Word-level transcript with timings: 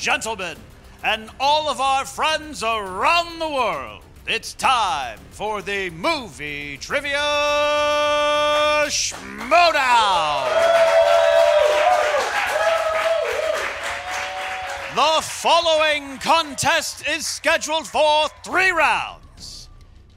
Gentlemen, 0.00 0.56
and 1.04 1.28
all 1.38 1.68
of 1.68 1.78
our 1.78 2.06
friends 2.06 2.62
around 2.62 3.38
the 3.38 3.46
world, 3.46 4.02
it's 4.26 4.54
time 4.54 5.18
for 5.30 5.60
the 5.60 5.90
movie 5.90 6.78
trivia 6.78 7.18
schmoedown. 8.86 10.48
The 14.94 15.20
following 15.20 16.16
contest 16.16 17.06
is 17.06 17.26
scheduled 17.26 17.86
for 17.86 18.28
three 18.42 18.70
rounds. 18.70 19.68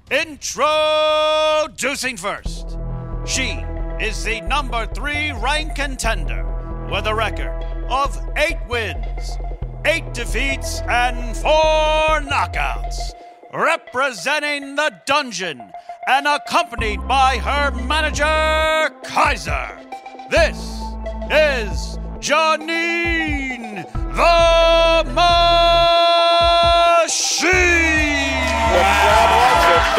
Introducing 0.09 2.15
first, 2.15 2.77
she 3.25 3.65
is 3.99 4.23
the 4.23 4.39
number 4.47 4.85
three 4.85 5.33
ranked 5.33 5.75
contender 5.75 6.45
with 6.89 7.05
a 7.05 7.13
record 7.13 7.65
of 7.89 8.17
eight 8.37 8.59
wins, 8.69 9.37
eight 9.85 10.13
defeats, 10.13 10.81
and 10.89 11.35
four 11.37 12.21
knockouts, 12.21 13.13
representing 13.53 14.75
the 14.75 14.93
dungeon 15.05 15.71
and 16.07 16.27
accompanied 16.27 17.07
by 17.07 17.37
her 17.37 17.71
manager, 17.71 18.93
Kaiser. 19.03 19.79
This 20.29 20.57
is 21.31 21.97
Janine 22.19 23.83
the 24.15 25.03
Machine. 25.13 25.52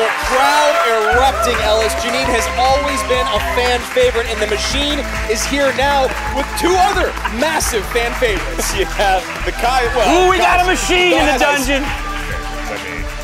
The 0.05 0.13
crowd 0.29 0.77
erupting, 1.17 1.57
Ellis. 1.65 1.97
Janine 2.05 2.29
has 2.29 2.45
always 2.61 3.01
been 3.09 3.25
a 3.25 3.41
fan 3.57 3.81
favorite, 3.97 4.29
and 4.29 4.37
the 4.37 4.53
machine 4.53 5.01
is 5.33 5.41
here 5.49 5.73
now 5.81 6.13
with 6.37 6.45
two 6.61 6.77
other 6.93 7.09
massive 7.41 7.81
fan 7.89 8.13
favorites. 8.21 8.69
you 8.77 8.85
have 9.01 9.25
the 9.49 9.53
Kai. 9.57 9.89
Well, 9.97 10.05
Ooh, 10.13 10.29
we 10.29 10.37
got 10.37 10.61
a 10.61 10.69
machine 10.69 11.17
in 11.17 11.25
the 11.25 11.41
Kaiser- 11.41 11.81
dungeon. 11.81 12.04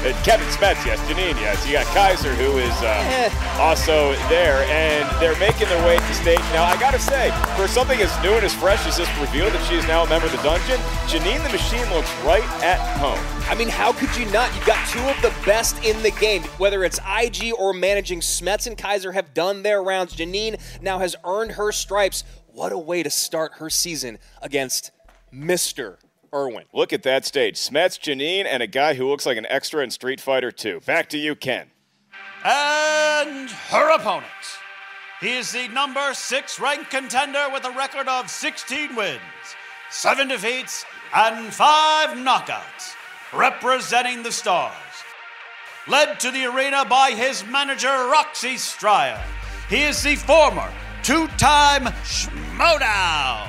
Uh, 0.00 0.12
Kevin 0.24 0.46
Smets, 0.48 0.84
yes. 0.86 0.98
Janine, 1.08 1.38
yes. 1.40 1.66
You 1.66 1.74
got 1.74 1.84
Kaiser, 1.94 2.32
who 2.34 2.56
is 2.56 2.72
Eh. 2.82 3.28
uh, 3.28 3.60
also 3.60 4.14
there, 4.30 4.64
and 4.70 5.04
they're 5.20 5.38
making 5.38 5.68
their 5.68 5.84
way 5.86 5.98
to 5.98 6.14
stage. 6.14 6.38
Now, 6.54 6.64
I 6.64 6.78
gotta 6.80 6.98
say, 6.98 7.30
for 7.54 7.68
something 7.68 8.00
as 8.00 8.10
new 8.22 8.32
and 8.32 8.42
as 8.42 8.54
fresh 8.54 8.86
as 8.86 8.96
this 8.96 9.08
reveal 9.18 9.50
that 9.50 9.62
she 9.68 9.74
is 9.74 9.86
now 9.86 10.04
a 10.04 10.08
member 10.08 10.24
of 10.26 10.32
the 10.32 10.42
dungeon, 10.42 10.78
Janine 11.06 11.42
the 11.44 11.50
Machine 11.50 11.86
looks 11.92 12.10
right 12.24 12.42
at 12.64 12.78
home. 12.96 13.18
I 13.50 13.54
mean, 13.54 13.68
how 13.68 13.92
could 13.92 14.14
you 14.16 14.24
not? 14.32 14.54
You've 14.54 14.64
got 14.64 14.88
two 14.88 15.00
of 15.06 15.20
the 15.20 15.34
best 15.44 15.76
in 15.84 16.02
the 16.02 16.12
game. 16.12 16.44
Whether 16.56 16.82
it's 16.82 16.98
IG 17.06 17.52
or 17.58 17.74
managing, 17.74 18.20
Smets 18.20 18.66
and 18.66 18.78
Kaiser 18.78 19.12
have 19.12 19.34
done 19.34 19.62
their 19.62 19.82
rounds. 19.82 20.16
Janine 20.16 20.58
now 20.80 20.98
has 21.00 21.14
earned 21.26 21.52
her 21.52 21.72
stripes. 21.72 22.24
What 22.46 22.72
a 22.72 22.78
way 22.78 23.02
to 23.02 23.10
start 23.10 23.52
her 23.58 23.68
season 23.68 24.18
against 24.40 24.92
Mr. 25.34 25.96
Irwin. 26.34 26.64
Look 26.72 26.92
at 26.92 27.02
that 27.02 27.24
stage. 27.24 27.56
Smets, 27.56 27.98
Janine, 27.98 28.46
and 28.46 28.62
a 28.62 28.66
guy 28.66 28.94
who 28.94 29.08
looks 29.08 29.26
like 29.26 29.36
an 29.36 29.46
extra 29.48 29.82
in 29.82 29.90
Street 29.90 30.20
Fighter 30.20 30.50
2. 30.50 30.80
Back 30.80 31.08
to 31.10 31.18
you, 31.18 31.34
Ken. 31.34 31.70
And 32.44 33.50
her 33.50 33.94
opponent. 33.94 34.26
He 35.20 35.36
is 35.36 35.52
the 35.52 35.68
number 35.68 36.14
six 36.14 36.58
ranked 36.58 36.90
contender 36.90 37.46
with 37.52 37.64
a 37.64 37.70
record 37.72 38.08
of 38.08 38.30
16 38.30 38.96
wins, 38.96 39.20
seven 39.90 40.28
defeats, 40.28 40.86
and 41.14 41.52
five 41.52 42.16
knockouts, 42.16 42.94
representing 43.34 44.22
the 44.22 44.32
Stars. 44.32 44.74
Led 45.86 46.18
to 46.20 46.30
the 46.30 46.46
arena 46.46 46.84
by 46.86 47.10
his 47.10 47.44
manager, 47.46 47.88
Roxy 47.88 48.56
Striar. 48.56 49.22
He 49.68 49.82
is 49.82 50.02
the 50.02 50.16
former 50.16 50.72
two 51.02 51.26
time 51.36 51.84
Schmoedown 52.04 53.48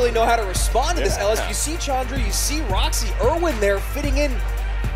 Really 0.00 0.12
know 0.12 0.24
how 0.24 0.36
to 0.36 0.44
respond 0.44 0.96
to 0.96 1.04
this, 1.04 1.18
Yeah. 1.18 1.24
Ellis. 1.24 1.46
You 1.46 1.52
see 1.52 1.76
Chandra, 1.76 2.18
you 2.18 2.32
see 2.32 2.62
Roxy, 2.62 3.10
Irwin 3.22 3.60
there 3.60 3.78
fitting 3.78 4.16
in, 4.16 4.34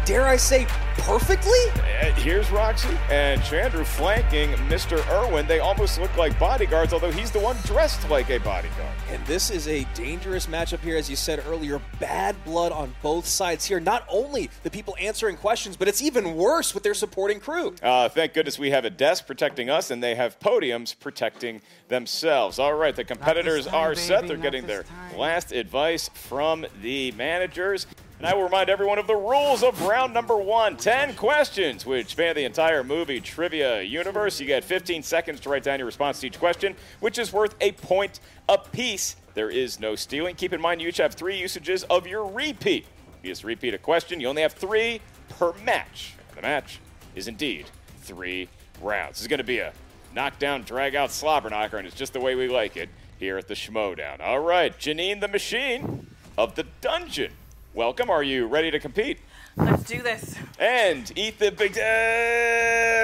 dare 0.04 0.26
I 0.26 0.36
say, 0.36 0.66
perfectly? 0.98 1.58
Uh, 1.74 2.12
Here's 2.14 2.50
Roxy 2.50 2.96
and 3.10 3.40
Chandru 3.42 3.84
flanking 3.84 4.50
Mr. 4.68 5.06
Irwin. 5.10 5.46
They 5.46 5.58
almost 5.58 5.98
look 5.98 6.16
like 6.16 6.38
bodyguards, 6.38 6.92
although 6.92 7.10
he's 7.10 7.30
the 7.30 7.38
one 7.38 7.56
dressed 7.64 8.08
like 8.08 8.30
a 8.30 8.38
bodyguard. 8.38 8.92
And 9.10 9.24
this 9.26 9.50
is 9.50 9.68
a 9.68 9.84
dangerous 9.94 10.46
matchup 10.46 10.80
here, 10.80 10.96
as 10.96 11.08
you 11.08 11.16
said 11.16 11.42
earlier. 11.46 11.80
Bad 12.00 12.42
blood 12.44 12.72
on 12.72 12.94
both 13.02 13.26
sides 13.26 13.64
here. 13.64 13.80
Not 13.80 14.04
only 14.08 14.50
the 14.62 14.70
people 14.70 14.96
answering 15.00 15.36
questions, 15.36 15.76
but 15.76 15.88
it's 15.88 16.02
even 16.02 16.36
worse 16.36 16.74
with 16.74 16.82
their 16.82 16.94
supporting 16.94 17.40
crew. 17.40 17.74
Uh, 17.82 18.08
thank 18.08 18.34
goodness 18.34 18.58
we 18.58 18.70
have 18.70 18.84
a 18.84 18.90
desk 18.90 19.26
protecting 19.26 19.70
us, 19.70 19.90
and 19.90 20.02
they 20.02 20.14
have 20.14 20.38
podiums 20.38 20.98
protecting 20.98 21.60
themselves. 21.88 22.58
All 22.58 22.74
right, 22.74 22.94
the 22.94 23.04
competitors 23.04 23.66
time, 23.66 23.74
are 23.74 23.94
set. 23.94 24.26
They're 24.26 24.36
getting 24.36 24.66
their 24.66 24.82
time. 24.82 25.18
last 25.18 25.52
advice 25.52 26.08
from 26.14 26.66
the 26.82 27.12
managers. 27.12 27.86
And 28.18 28.26
I 28.26 28.34
will 28.34 28.44
remind 28.44 28.70
everyone 28.70 28.98
of 28.98 29.06
the 29.06 29.16
rules 29.16 29.62
of 29.62 29.82
round 29.82 30.14
number 30.14 30.36
one 30.36 30.76
10 30.76 31.14
questions, 31.14 31.84
which 31.84 32.08
span 32.08 32.36
the 32.36 32.44
entire 32.44 32.84
movie 32.84 33.20
trivia 33.20 33.82
universe. 33.82 34.40
You 34.40 34.46
get 34.46 34.62
15 34.62 35.02
seconds 35.02 35.40
to 35.40 35.50
write 35.50 35.64
down 35.64 35.80
your 35.80 35.86
response 35.86 36.20
to 36.20 36.28
each 36.28 36.38
question, 36.38 36.76
which 37.00 37.18
is 37.18 37.32
worth 37.32 37.54
a 37.60 37.72
point 37.72 38.20
apiece. 38.48 39.16
There 39.34 39.50
is 39.50 39.80
no 39.80 39.96
stealing. 39.96 40.36
Keep 40.36 40.52
in 40.52 40.60
mind, 40.60 40.80
you 40.80 40.88
each 40.88 40.98
have 40.98 41.14
three 41.14 41.38
usages 41.38 41.82
of 41.84 42.06
your 42.06 42.24
repeat. 42.24 42.86
If 43.18 43.24
you 43.24 43.30
just 43.32 43.44
repeat 43.44 43.74
a 43.74 43.78
question, 43.78 44.20
you 44.20 44.28
only 44.28 44.42
have 44.42 44.52
three 44.52 45.00
per 45.28 45.52
match. 45.64 46.14
The 46.36 46.42
match 46.42 46.78
is 47.16 47.26
indeed 47.26 47.66
three 48.02 48.48
rounds. 48.80 49.16
This 49.16 49.22
is 49.22 49.28
going 49.28 49.38
to 49.38 49.44
be 49.44 49.58
a 49.58 49.72
knockdown, 50.14 50.62
drag 50.62 50.94
out 50.94 51.10
slobber 51.10 51.50
knocker, 51.50 51.78
and 51.78 51.86
it's 51.86 51.96
just 51.96 52.12
the 52.12 52.20
way 52.20 52.36
we 52.36 52.48
like 52.48 52.76
it 52.76 52.88
here 53.18 53.36
at 53.38 53.48
the 53.48 53.54
Schmoedown. 53.54 54.20
All 54.20 54.40
right, 54.40 54.76
Janine 54.78 55.20
the 55.20 55.28
Machine 55.28 56.06
of 56.38 56.54
the 56.54 56.64
Dungeon. 56.80 57.32
Welcome. 57.74 58.08
Are 58.08 58.22
you 58.22 58.46
ready 58.46 58.70
to 58.70 58.78
compete? 58.78 59.18
Let's 59.56 59.82
do 59.82 60.00
this. 60.00 60.36
And 60.60 61.10
Ethan 61.18 61.56
Big 61.56 61.72
uh, 61.76 61.82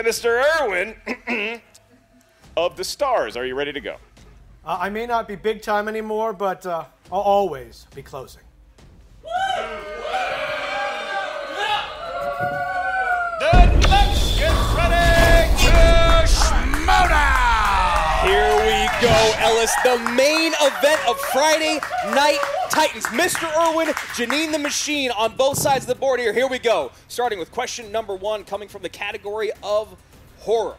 Mr. 0.07 0.45
Irwin 0.61 0.95
of 2.57 2.77
the 2.77 2.85
Stars. 2.85 3.37
Are 3.37 3.45
you 3.45 3.57
ready 3.57 3.73
to 3.73 3.81
go? 3.81 3.97
Uh, 4.65 4.79
I 4.81 4.89
may 4.89 5.07
not 5.07 5.27
be 5.27 5.35
big 5.35 5.61
time 5.61 5.89
anymore, 5.89 6.33
but 6.33 6.65
uh, 6.67 6.85
I'll 7.11 7.19
always 7.19 7.89
be 7.97 8.03
closing. 8.03 8.43
Then 13.41 13.81
let's 13.91 14.39
get 14.39 14.55
ready 14.77 15.51
to 15.65 16.23
Schmoedown. 16.31 17.27
Here 18.23 18.57
we 18.67 18.87
go. 19.05 19.31
Indianapolis, 19.61 19.75
the 19.85 19.99
main 20.15 20.53
event 20.61 21.01
of 21.09 21.19
Friday 21.33 21.81
Night 22.15 22.39
Titans. 22.71 23.05
Mr. 23.07 23.51
Irwin, 23.57 23.89
Janine 24.15 24.53
the 24.53 24.59
Machine 24.59 25.11
on 25.11 25.35
both 25.35 25.59
sides 25.59 25.85
of 25.85 25.89
the 25.89 25.95
board 25.97 26.21
here. 26.21 26.33
Here 26.33 26.47
we 26.47 26.61
go. 26.61 26.93
Starting 27.09 27.41
with 27.41 27.51
question 27.51 27.91
number 27.91 28.15
one, 28.15 28.45
coming 28.45 28.69
from 28.69 28.83
the 28.83 28.89
category 28.89 29.51
of 29.65 29.97
horror. 30.39 30.77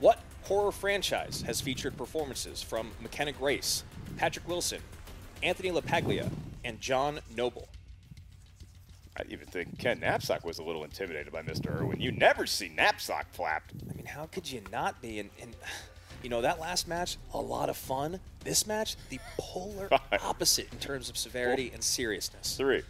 What 0.00 0.18
horror 0.44 0.72
franchise 0.72 1.42
has 1.42 1.60
featured 1.60 1.96
performances 1.98 2.62
from 2.62 2.90
McKenna 3.02 3.32
Grace, 3.32 3.84
Patrick 4.16 4.48
Wilson, 4.48 4.80
Anthony 5.42 5.70
LaPaglia, 5.70 6.30
and 6.64 6.80
John 6.80 7.20
Noble? 7.36 7.68
I 9.14 9.24
even 9.28 9.46
think 9.46 9.78
Ken 9.78 10.00
Napzok 10.00 10.42
was 10.42 10.58
a 10.58 10.62
little 10.62 10.84
intimidated 10.84 11.34
by 11.34 11.42
Mr. 11.42 11.78
Irwin. 11.78 12.00
You 12.00 12.12
never 12.12 12.46
see 12.46 12.70
Napzok 12.70 13.24
flapped. 13.32 13.74
I 13.90 13.94
mean, 13.94 14.06
how 14.06 14.24
could 14.24 14.50
you 14.50 14.62
not 14.72 15.02
be? 15.02 15.20
And, 15.20 15.28
and 15.38 15.54
you 16.22 16.30
know, 16.30 16.40
that 16.40 16.60
last 16.60 16.88
match, 16.88 17.16
a 17.34 17.40
lot 17.40 17.68
of 17.68 17.76
fun. 17.76 18.20
This 18.44 18.66
match, 18.66 18.96
the 19.10 19.18
polar 19.38 19.88
opposite 20.20 20.72
in 20.72 20.78
terms 20.78 21.08
of 21.08 21.16
severity 21.16 21.70
and 21.72 21.82
seriousness. 21.82 22.56
Three, 22.56 22.82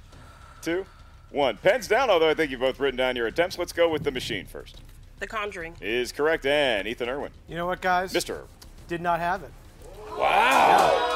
two, 0.63 0.87
one. 1.31 1.57
Pens 1.59 1.89
down, 1.89 2.11
although 2.11 2.29
I 2.29 2.35
think 2.35 2.51
you've 2.51 2.61
both 2.61 2.81
written 2.81 2.97
down 2.97 3.17
your 3.17 3.27
attempts. 3.27 3.59
Let's 3.59 3.73
go 3.73 3.89
with 3.89 4.05
the 4.05 4.11
machine 4.11 4.47
first. 4.47 4.81
The 5.19 5.27
Conjuring. 5.27 5.77
Is 5.81 6.13
correct, 6.13 6.47
and 6.47 6.89
Ethan 6.89 7.09
Irwin. 7.09 7.33
You 7.49 7.57
know 7.57 7.67
what, 7.67 7.81
guys? 7.81 8.13
Mr. 8.13 8.37
Irwin. 8.37 8.49
Did 8.89 9.01
not 9.01 9.21
have 9.21 9.43
it. 9.43 9.51
Wow. 10.19 11.09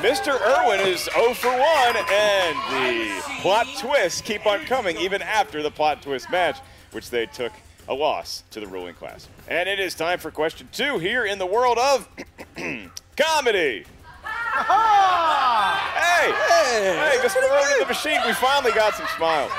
Mr. 0.00 0.38
Irwin 0.40 0.80
is 0.86 1.08
0 1.12 1.34
for 1.34 1.48
1, 1.48 1.58
and 1.58 2.56
the 2.70 3.22
plot 3.40 3.66
twists 3.78 4.20
keep 4.20 4.46
on 4.46 4.64
coming 4.66 4.96
even 4.98 5.22
after 5.22 5.62
the 5.62 5.70
plot 5.70 6.02
twist 6.02 6.30
match, 6.30 6.58
which 6.92 7.10
they 7.10 7.26
took 7.26 7.52
a 7.88 7.94
loss 7.94 8.42
to 8.50 8.60
the 8.60 8.66
ruling 8.66 8.94
class. 8.94 9.28
And 9.48 9.68
it 9.68 9.78
is 9.78 9.94
time 9.94 10.18
for 10.18 10.30
question 10.30 10.68
two 10.72 10.98
here 10.98 11.24
in 11.24 11.38
the 11.38 11.46
world 11.46 11.78
of 11.78 12.08
comedy. 13.16 13.84
Hey! 14.24 16.32
Hey, 16.32 16.96
hey, 16.96 17.18
Mr. 17.22 17.36
Irwin 17.42 17.80
the 17.80 17.86
Machine, 17.86 18.20
we 18.26 18.32
finally 18.32 18.72
got 18.72 18.94
some 18.94 19.06
smiles. 19.16 19.52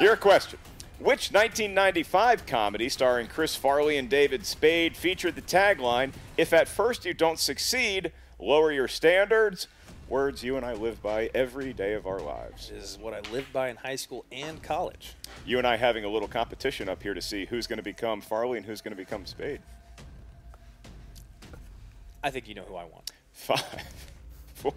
Your 0.00 0.16
question. 0.16 0.58
Which 0.98 1.32
1995 1.32 2.46
comedy 2.46 2.88
starring 2.88 3.26
Chris 3.26 3.56
Farley 3.56 3.98
and 3.98 4.08
David 4.08 4.46
Spade 4.46 4.96
featured 4.96 5.34
the 5.34 5.42
tagline, 5.42 6.12
If 6.36 6.52
at 6.52 6.68
first 6.68 7.04
you 7.04 7.14
don't 7.14 7.38
succeed, 7.38 8.12
lower 8.38 8.70
your 8.70 8.88
standards? 8.88 9.66
Words 10.08 10.44
you 10.44 10.56
and 10.58 10.66
I 10.66 10.74
live 10.74 11.02
by 11.02 11.30
every 11.34 11.72
day 11.72 11.94
of 11.94 12.06
our 12.06 12.20
lives. 12.20 12.68
This 12.68 12.92
is 12.92 12.98
what 12.98 13.14
I 13.14 13.20
lived 13.32 13.52
by 13.54 13.70
in 13.70 13.76
high 13.76 13.96
school 13.96 14.26
and 14.30 14.62
college. 14.62 15.14
You 15.46 15.56
and 15.56 15.66
I 15.66 15.76
having 15.76 16.04
a 16.04 16.08
little 16.08 16.28
competition 16.28 16.90
up 16.90 17.02
here 17.02 17.14
to 17.14 17.22
see 17.22 17.46
who's 17.46 17.66
going 17.66 17.78
to 17.78 17.82
become 17.82 18.20
Farley 18.20 18.58
and 18.58 18.66
who's 18.66 18.82
going 18.82 18.92
to 18.92 19.02
become 19.02 19.24
Spade. 19.24 19.60
I 22.22 22.30
think 22.30 22.48
you 22.48 22.54
know 22.54 22.64
who 22.64 22.76
I 22.76 22.84
want. 22.84 23.12
Five, 23.32 23.64
four, 24.54 24.74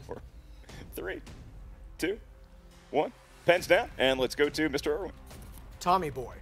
three, 0.96 1.22
two, 1.98 2.20
one. 2.92 3.12
Pens 3.46 3.68
down, 3.68 3.90
and 3.98 4.20
let's 4.20 4.36
go 4.36 4.48
to 4.50 4.70
Mr. 4.70 4.92
Irwin. 4.92 5.12
Tommy 5.80 6.10
Boy. 6.10 6.36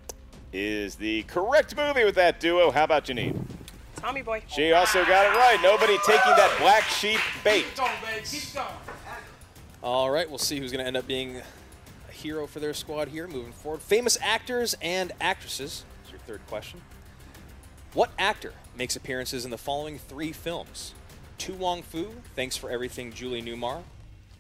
Is 0.54 0.96
the 0.96 1.24
correct 1.24 1.76
movie 1.76 2.06
with 2.06 2.16
that 2.16 2.40
duo. 2.40 2.72
How 2.72 2.84
about 2.84 3.10
you, 3.10 3.16
Janine? 3.16 3.46
Tommy 3.96 4.22
Boy. 4.22 4.44
She 4.48 4.72
also 4.74 5.04
got 5.06 5.26
it 5.26 5.38
right. 5.38 5.60
Nobody 5.62 5.98
taking 6.06 6.36
that 6.36 6.56
black 6.60 6.84
sheep 6.84 7.20
bait. 7.44 7.66
Keep 7.66 7.78
going, 7.78 7.92
babe. 8.04 8.24
Keep 8.24 8.54
going. 8.54 8.68
All 9.84 10.10
right, 10.10 10.28
we'll 10.28 10.38
see 10.38 10.60
who's 10.60 10.72
going 10.72 10.82
to 10.82 10.88
end 10.88 10.98
up 10.98 11.08
being 11.08 11.42
a 12.10 12.12
hero 12.12 12.48
for 12.48 12.60
their 12.60 12.74
squad 12.74 13.10
here 13.10 13.28
moving 13.28 13.54
forward. 13.54 13.82
Famous 13.82 14.18
actors 14.22 14.76
and 14.82 15.12
actresses. 15.22 15.86
Is 16.06 16.12
your 16.12 16.20
third 16.22 16.42
question. 16.48 16.82
What 17.94 18.10
actor 18.20 18.54
makes 18.76 18.96
appearances 18.96 19.46
in 19.46 19.52
the 19.52 19.58
following 19.58 20.00
three 20.00 20.32
films? 20.32 20.94
To 21.40 21.54
Wong 21.54 21.84
Foo, 21.84 22.12
Thanks 22.36 22.58
for 22.58 22.70
Everything, 22.70 23.12
Julie 23.14 23.42
Newmar, 23.42 23.84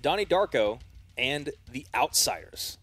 Donnie 0.01 0.25
Darko, 0.25 0.79
and 1.17 1.51
The 1.71 1.85
Outsiders. 1.93 2.77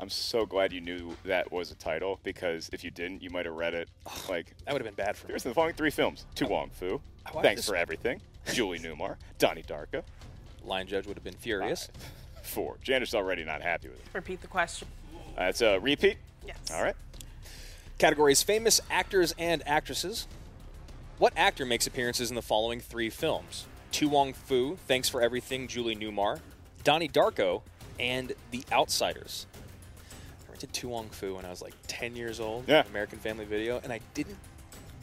I'm 0.00 0.08
so 0.08 0.46
glad 0.46 0.72
you 0.72 0.80
knew 0.80 1.16
that 1.24 1.50
was 1.50 1.70
a 1.70 1.74
title 1.74 2.20
because 2.22 2.70
if 2.72 2.84
you 2.84 2.90
didn't, 2.90 3.22
you 3.22 3.30
might 3.30 3.46
have 3.46 3.54
read 3.54 3.74
it. 3.74 3.88
Like 4.28 4.54
That 4.64 4.72
would 4.74 4.84
have 4.84 4.96
been 4.96 5.06
bad 5.06 5.16
for 5.16 5.28
me. 5.28 5.34
the 5.38 5.54
following 5.54 5.74
three 5.74 5.90
films: 5.90 6.26
Tu 6.34 6.44
oh. 6.44 6.48
Wong 6.48 6.70
Fu, 6.70 7.00
Thanks 7.40 7.64
for 7.66 7.72
one. 7.72 7.80
Everything, 7.80 8.20
Julie 8.52 8.78
Newmar, 8.78 9.16
Donnie 9.38 9.62
Darko. 9.62 10.02
Line 10.64 10.86
judge 10.86 11.06
would 11.06 11.16
have 11.16 11.24
been 11.24 11.34
furious. 11.34 11.88
Four. 12.42 12.76
Janice 12.82 13.14
already 13.14 13.44
not 13.44 13.62
happy 13.62 13.88
with 13.88 13.98
it. 13.98 14.06
Repeat 14.12 14.40
the 14.42 14.46
question. 14.46 14.88
That's 15.36 15.60
a 15.62 15.78
repeat. 15.78 16.18
Yes. 16.46 16.56
All 16.72 16.82
right. 16.82 16.96
Categories 17.98 18.42
famous 18.42 18.80
actors 18.90 19.34
and 19.38 19.66
actresses. 19.66 20.26
What 21.18 21.32
actor 21.36 21.66
makes 21.66 21.86
appearances 21.86 22.30
in 22.30 22.36
the 22.36 22.42
following 22.42 22.80
three 22.80 23.10
films? 23.10 23.66
To 23.92 24.08
Wong 24.08 24.32
Foo, 24.32 24.76
Thanks 24.86 25.08
for 25.08 25.20
Everything, 25.20 25.66
Julie 25.66 25.96
Newmar, 25.96 26.40
Donnie 26.84 27.08
Darko, 27.08 27.62
and 27.98 28.34
The 28.50 28.62
Outsiders. 28.70 29.46
I 30.58 30.60
rented 30.60 30.72
To 30.80 30.88
Wong 30.88 31.08
Foo 31.10 31.36
when 31.36 31.44
I 31.44 31.50
was 31.50 31.62
like 31.62 31.74
10 31.86 32.16
years 32.16 32.40
old, 32.40 32.64
Yeah. 32.66 32.82
American 32.90 33.20
Family 33.20 33.44
Video, 33.44 33.80
and 33.84 33.92
I 33.92 34.00
didn't 34.14 34.38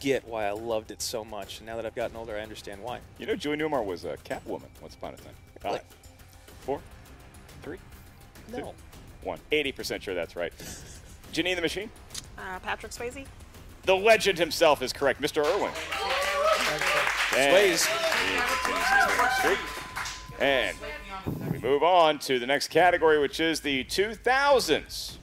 get 0.01 0.27
why 0.27 0.47
I 0.47 0.51
loved 0.51 0.91
it 0.91 1.01
so 1.01 1.23
much. 1.23 1.59
And 1.59 1.65
now 1.65 1.77
that 1.77 1.85
I've 1.85 1.95
gotten 1.95 2.17
older, 2.17 2.35
I 2.35 2.41
understand 2.41 2.83
why. 2.83 2.99
You 3.19 3.25
know, 3.25 3.37
Julie 3.37 3.55
Newmar 3.55 3.85
was 3.85 4.03
a 4.03 4.17
Catwoman 4.25 4.63
once 4.81 4.95
upon 4.95 5.13
a 5.13 5.17
time. 5.17 5.33
Really? 5.63 5.77
Five, 5.77 5.85
four, 6.59 6.81
three, 7.63 7.77
No. 8.51 8.73
one. 9.23 9.39
80% 9.49 10.01
sure 10.01 10.13
that's 10.13 10.35
right. 10.35 10.51
Janine 11.31 11.55
the 11.55 11.61
Machine? 11.61 11.89
Uh, 12.37 12.59
Patrick 12.59 12.91
Swayze. 12.91 13.25
The 13.83 13.95
legend 13.95 14.37
himself 14.37 14.81
is 14.81 14.91
correct, 14.91 15.21
Mr. 15.21 15.45
Irwin. 15.45 15.71
And- 17.37 17.77
Swayze. 17.79 17.87
And 20.37 20.75
we 21.49 21.59
move 21.59 21.81
on 21.81 22.19
to 22.19 22.39
the 22.39 22.45
next 22.45 22.67
category, 22.67 23.19
which 23.19 23.39
is 23.39 23.61
the 23.61 23.85
2000s. 23.85 25.13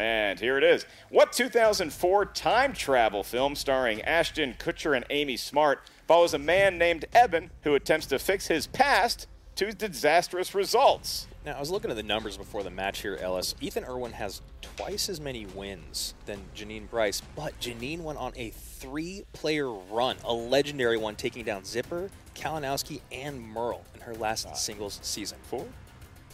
And 0.00 0.40
here 0.40 0.56
it 0.56 0.64
is. 0.64 0.86
What 1.10 1.30
2004 1.30 2.24
time 2.24 2.72
travel 2.72 3.22
film 3.22 3.54
starring 3.54 4.00
Ashton 4.00 4.54
Kutcher 4.54 4.96
and 4.96 5.04
Amy 5.10 5.36
Smart 5.36 5.82
follows 6.08 6.32
a 6.32 6.38
man 6.38 6.78
named 6.78 7.04
Evan 7.12 7.50
who 7.64 7.74
attempts 7.74 8.06
to 8.06 8.18
fix 8.18 8.46
his 8.46 8.66
past 8.66 9.26
to 9.56 9.72
disastrous 9.72 10.54
results? 10.54 11.26
Now, 11.44 11.54
I 11.54 11.60
was 11.60 11.70
looking 11.70 11.90
at 11.90 11.98
the 11.98 12.02
numbers 12.02 12.38
before 12.38 12.62
the 12.62 12.70
match 12.70 13.02
here, 13.02 13.18
Ellis. 13.20 13.54
Ethan 13.60 13.84
Irwin 13.84 14.12
has 14.12 14.40
twice 14.62 15.10
as 15.10 15.20
many 15.20 15.44
wins 15.44 16.14
than 16.24 16.38
Janine 16.56 16.88
Bryce, 16.88 17.20
but 17.36 17.58
Janine 17.60 18.00
went 18.00 18.18
on 18.18 18.32
a 18.36 18.50
three 18.50 19.24
player 19.34 19.70
run, 19.70 20.16
a 20.24 20.32
legendary 20.32 20.96
one, 20.96 21.14
taking 21.14 21.44
down 21.44 21.66
Zipper, 21.66 22.10
Kalinowski, 22.34 23.02
and 23.12 23.38
Merle 23.38 23.84
in 23.94 24.00
her 24.00 24.14
last 24.14 24.56
singles 24.56 24.98
season. 25.02 25.36
Four, 25.42 25.66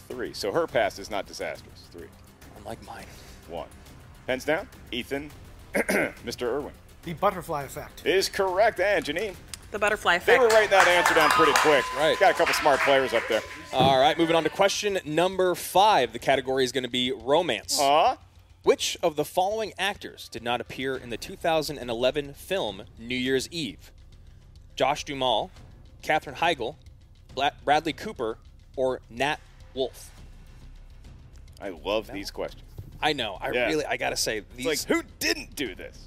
three. 0.08 0.34
So 0.34 0.52
her 0.52 0.68
past 0.68 1.00
is 1.00 1.10
not 1.10 1.26
disastrous. 1.26 1.82
Three, 1.90 2.08
Unlike 2.58 2.86
mine. 2.86 3.06
One. 3.48 3.68
Pens 4.26 4.44
down. 4.44 4.68
Ethan, 4.92 5.30
Mr. 5.74 6.42
Irwin 6.42 6.72
The 7.04 7.12
butterfly 7.14 7.62
effect. 7.64 8.04
is 8.06 8.28
correct. 8.28 8.80
And 8.80 9.04
Janine, 9.04 9.34
The 9.70 9.78
Butterfly 9.78 10.14
effect. 10.16 10.26
they 10.26 10.38
were 10.38 10.48
writing 10.48 10.70
that 10.70 10.88
answer 10.88 11.14
down 11.14 11.30
pretty 11.30 11.52
quick. 11.56 11.84
Right. 11.96 12.18
Got 12.18 12.32
a 12.32 12.34
couple 12.34 12.54
smart 12.54 12.80
players 12.80 13.12
up 13.12 13.22
there. 13.28 13.42
All 13.72 13.98
right, 14.00 14.16
moving 14.18 14.34
on 14.36 14.42
to 14.44 14.50
question 14.50 14.98
number 15.04 15.54
five. 15.54 16.12
The 16.12 16.18
category 16.18 16.64
is 16.64 16.72
going 16.72 16.84
to 16.84 16.90
be 16.90 17.12
romance. 17.12 17.78
Aw. 17.80 18.16
Which 18.64 18.96
of 19.02 19.14
the 19.14 19.24
following 19.24 19.72
actors 19.78 20.28
did 20.28 20.42
not 20.42 20.60
appear 20.60 20.96
in 20.96 21.10
the 21.10 21.16
2011 21.16 22.34
film 22.34 22.82
New 22.98 23.14
Year's 23.16 23.48
Eve? 23.52 23.92
Josh 24.74 25.04
Duhamel, 25.04 25.50
Katherine 26.02 26.36
Heigl, 26.36 26.74
Bla- 27.34 27.52
Bradley 27.64 27.92
Cooper, 27.92 28.38
or 28.74 29.00
Nat 29.08 29.38
Wolff? 29.72 30.10
I 31.62 31.68
love 31.68 32.10
these 32.12 32.30
questions. 32.32 32.62
I 33.02 33.12
know. 33.12 33.38
I 33.40 33.50
Yeah. 33.50 33.66
really, 33.66 33.84
I 33.84 33.96
gotta 33.96 34.16
say, 34.16 34.38
It's 34.38 34.56
these 34.56 34.66
like, 34.66 34.82
who 34.84 35.02
didn't 35.18 35.54
do 35.56 35.74
this? 35.74 35.98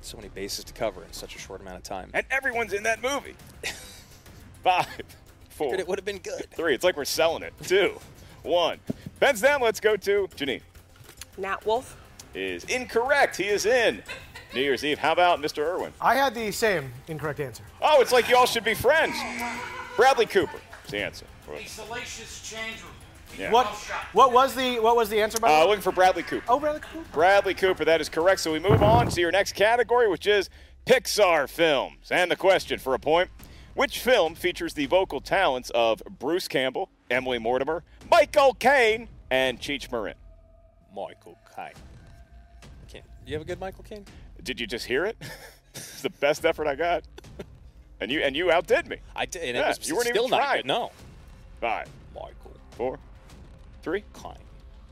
so 0.00 0.16
many 0.16 0.28
bases 0.30 0.64
to 0.64 0.72
cover 0.72 1.02
in 1.04 1.12
such 1.12 1.36
a 1.36 1.38
short 1.38 1.60
amount 1.60 1.76
of 1.76 1.82
time. 1.82 2.08
And 2.14 2.24
everyone's 2.30 2.72
in 2.72 2.82
that 2.84 3.02
movie. 3.02 3.34
Five, 4.64 4.86
four, 5.50 5.66
Figured 5.66 5.80
it 5.80 5.88
would 5.88 5.98
have 5.98 6.04
been 6.06 6.18
good. 6.18 6.46
three. 6.52 6.74
It's 6.74 6.84
like 6.84 6.96
we're 6.96 7.04
selling 7.04 7.42
it. 7.42 7.52
Two, 7.64 7.98
one. 8.42 8.78
Pens 9.20 9.40
down. 9.40 9.60
Let's 9.60 9.80
go 9.80 9.96
to 9.96 10.28
Janine. 10.36 10.62
Nat 11.36 11.64
Wolff. 11.66 11.96
Is 12.34 12.64
incorrect. 12.64 13.36
He 13.36 13.48
is 13.48 13.66
in 13.66 14.02
New 14.54 14.60
Year's 14.60 14.84
Eve. 14.84 14.98
How 14.98 15.12
about 15.12 15.40
Mr. 15.40 15.58
Irwin? 15.64 15.92
I 16.00 16.14
had 16.14 16.34
the 16.34 16.50
same 16.52 16.92
incorrect 17.08 17.40
answer. 17.40 17.64
Oh, 17.82 18.00
it's 18.00 18.12
like 18.12 18.28
you 18.28 18.36
all 18.36 18.46
should 18.46 18.64
be 18.64 18.74
friends. 18.74 19.16
Bradley 19.96 20.26
Cooper 20.26 20.58
is 20.84 20.90
the 20.90 20.98
answer. 20.98 21.26
Salacious 21.66 22.42
change 22.48 22.82
room. 22.82 22.92
Yeah. 23.36 23.50
What? 23.50 23.66
What 24.12 24.32
was 24.32 24.54
the 24.54 24.78
What 24.80 24.96
was 24.96 25.08
the 25.08 25.20
answer? 25.20 25.38
By 25.40 25.52
Uh, 25.60 25.64
looking 25.66 25.82
for 25.82 25.92
Bradley 25.92 26.22
Cooper. 26.22 26.44
Oh, 26.48 26.58
Bradley 26.60 26.80
Cooper. 26.80 27.08
Bradley 27.12 27.54
Cooper, 27.54 27.84
that 27.84 28.00
is 28.00 28.08
correct. 28.08 28.40
So 28.40 28.52
we 28.52 28.58
move 28.58 28.82
on 28.82 29.08
to 29.08 29.20
your 29.20 29.30
next 29.32 29.52
category, 29.54 30.08
which 30.08 30.26
is 30.26 30.48
Pixar 30.86 31.48
films. 31.48 32.08
And 32.10 32.30
the 32.30 32.36
question 32.36 32.78
for 32.78 32.94
a 32.94 32.98
point 32.98 33.30
Which 33.74 34.00
film 34.00 34.34
features 34.34 34.74
the 34.74 34.86
vocal 34.86 35.20
talents 35.20 35.70
of 35.74 36.02
Bruce 36.18 36.48
Campbell, 36.48 36.90
Emily 37.10 37.38
Mortimer, 37.38 37.84
Michael 38.10 38.54
Caine, 38.54 39.08
and 39.30 39.60
Cheech 39.60 39.90
Marin? 39.92 40.14
Michael 40.94 41.38
Caine. 41.54 41.72
Caine. 42.88 43.02
Do 43.24 43.30
you 43.30 43.34
have 43.34 43.42
a 43.42 43.44
good 43.44 43.60
Michael 43.60 43.84
Caine? 43.84 44.04
Did 44.42 44.58
you 44.60 44.66
just 44.66 44.86
hear 44.86 45.04
it? 45.04 45.16
it's 45.74 46.02
the 46.02 46.10
best 46.10 46.44
effort 46.44 46.66
I 46.66 46.74
got. 46.74 47.04
And 48.00 48.10
you 48.10 48.20
and 48.20 48.34
you 48.36 48.50
outdid 48.50 48.88
me. 48.88 48.98
I 49.14 49.26
did, 49.26 49.42
and 49.42 49.56
Yeah, 49.56 49.64
it 49.70 49.78
was 49.78 49.88
you 49.88 49.94
weren't 49.96 50.06
still 50.08 50.24
even 50.26 50.30
not 50.38 50.44
trying. 50.44 50.58
good. 50.62 50.66
No. 50.66 50.90
Five, 51.60 51.88
Michael 52.14 52.52
four, 52.70 52.98
three, 53.82 54.04
Klein. 54.12 54.36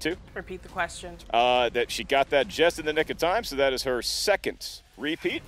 two. 0.00 0.16
Repeat 0.34 0.62
the 0.62 0.68
question. 0.68 1.16
Uh, 1.30 1.68
that 1.70 1.90
she 1.90 2.04
got 2.04 2.30
that 2.30 2.48
just 2.48 2.78
in 2.78 2.86
the 2.86 2.92
nick 2.92 3.10
of 3.10 3.18
time, 3.18 3.44
so 3.44 3.56
that 3.56 3.72
is 3.72 3.82
her 3.84 4.02
second 4.02 4.80
repeat. 4.96 5.42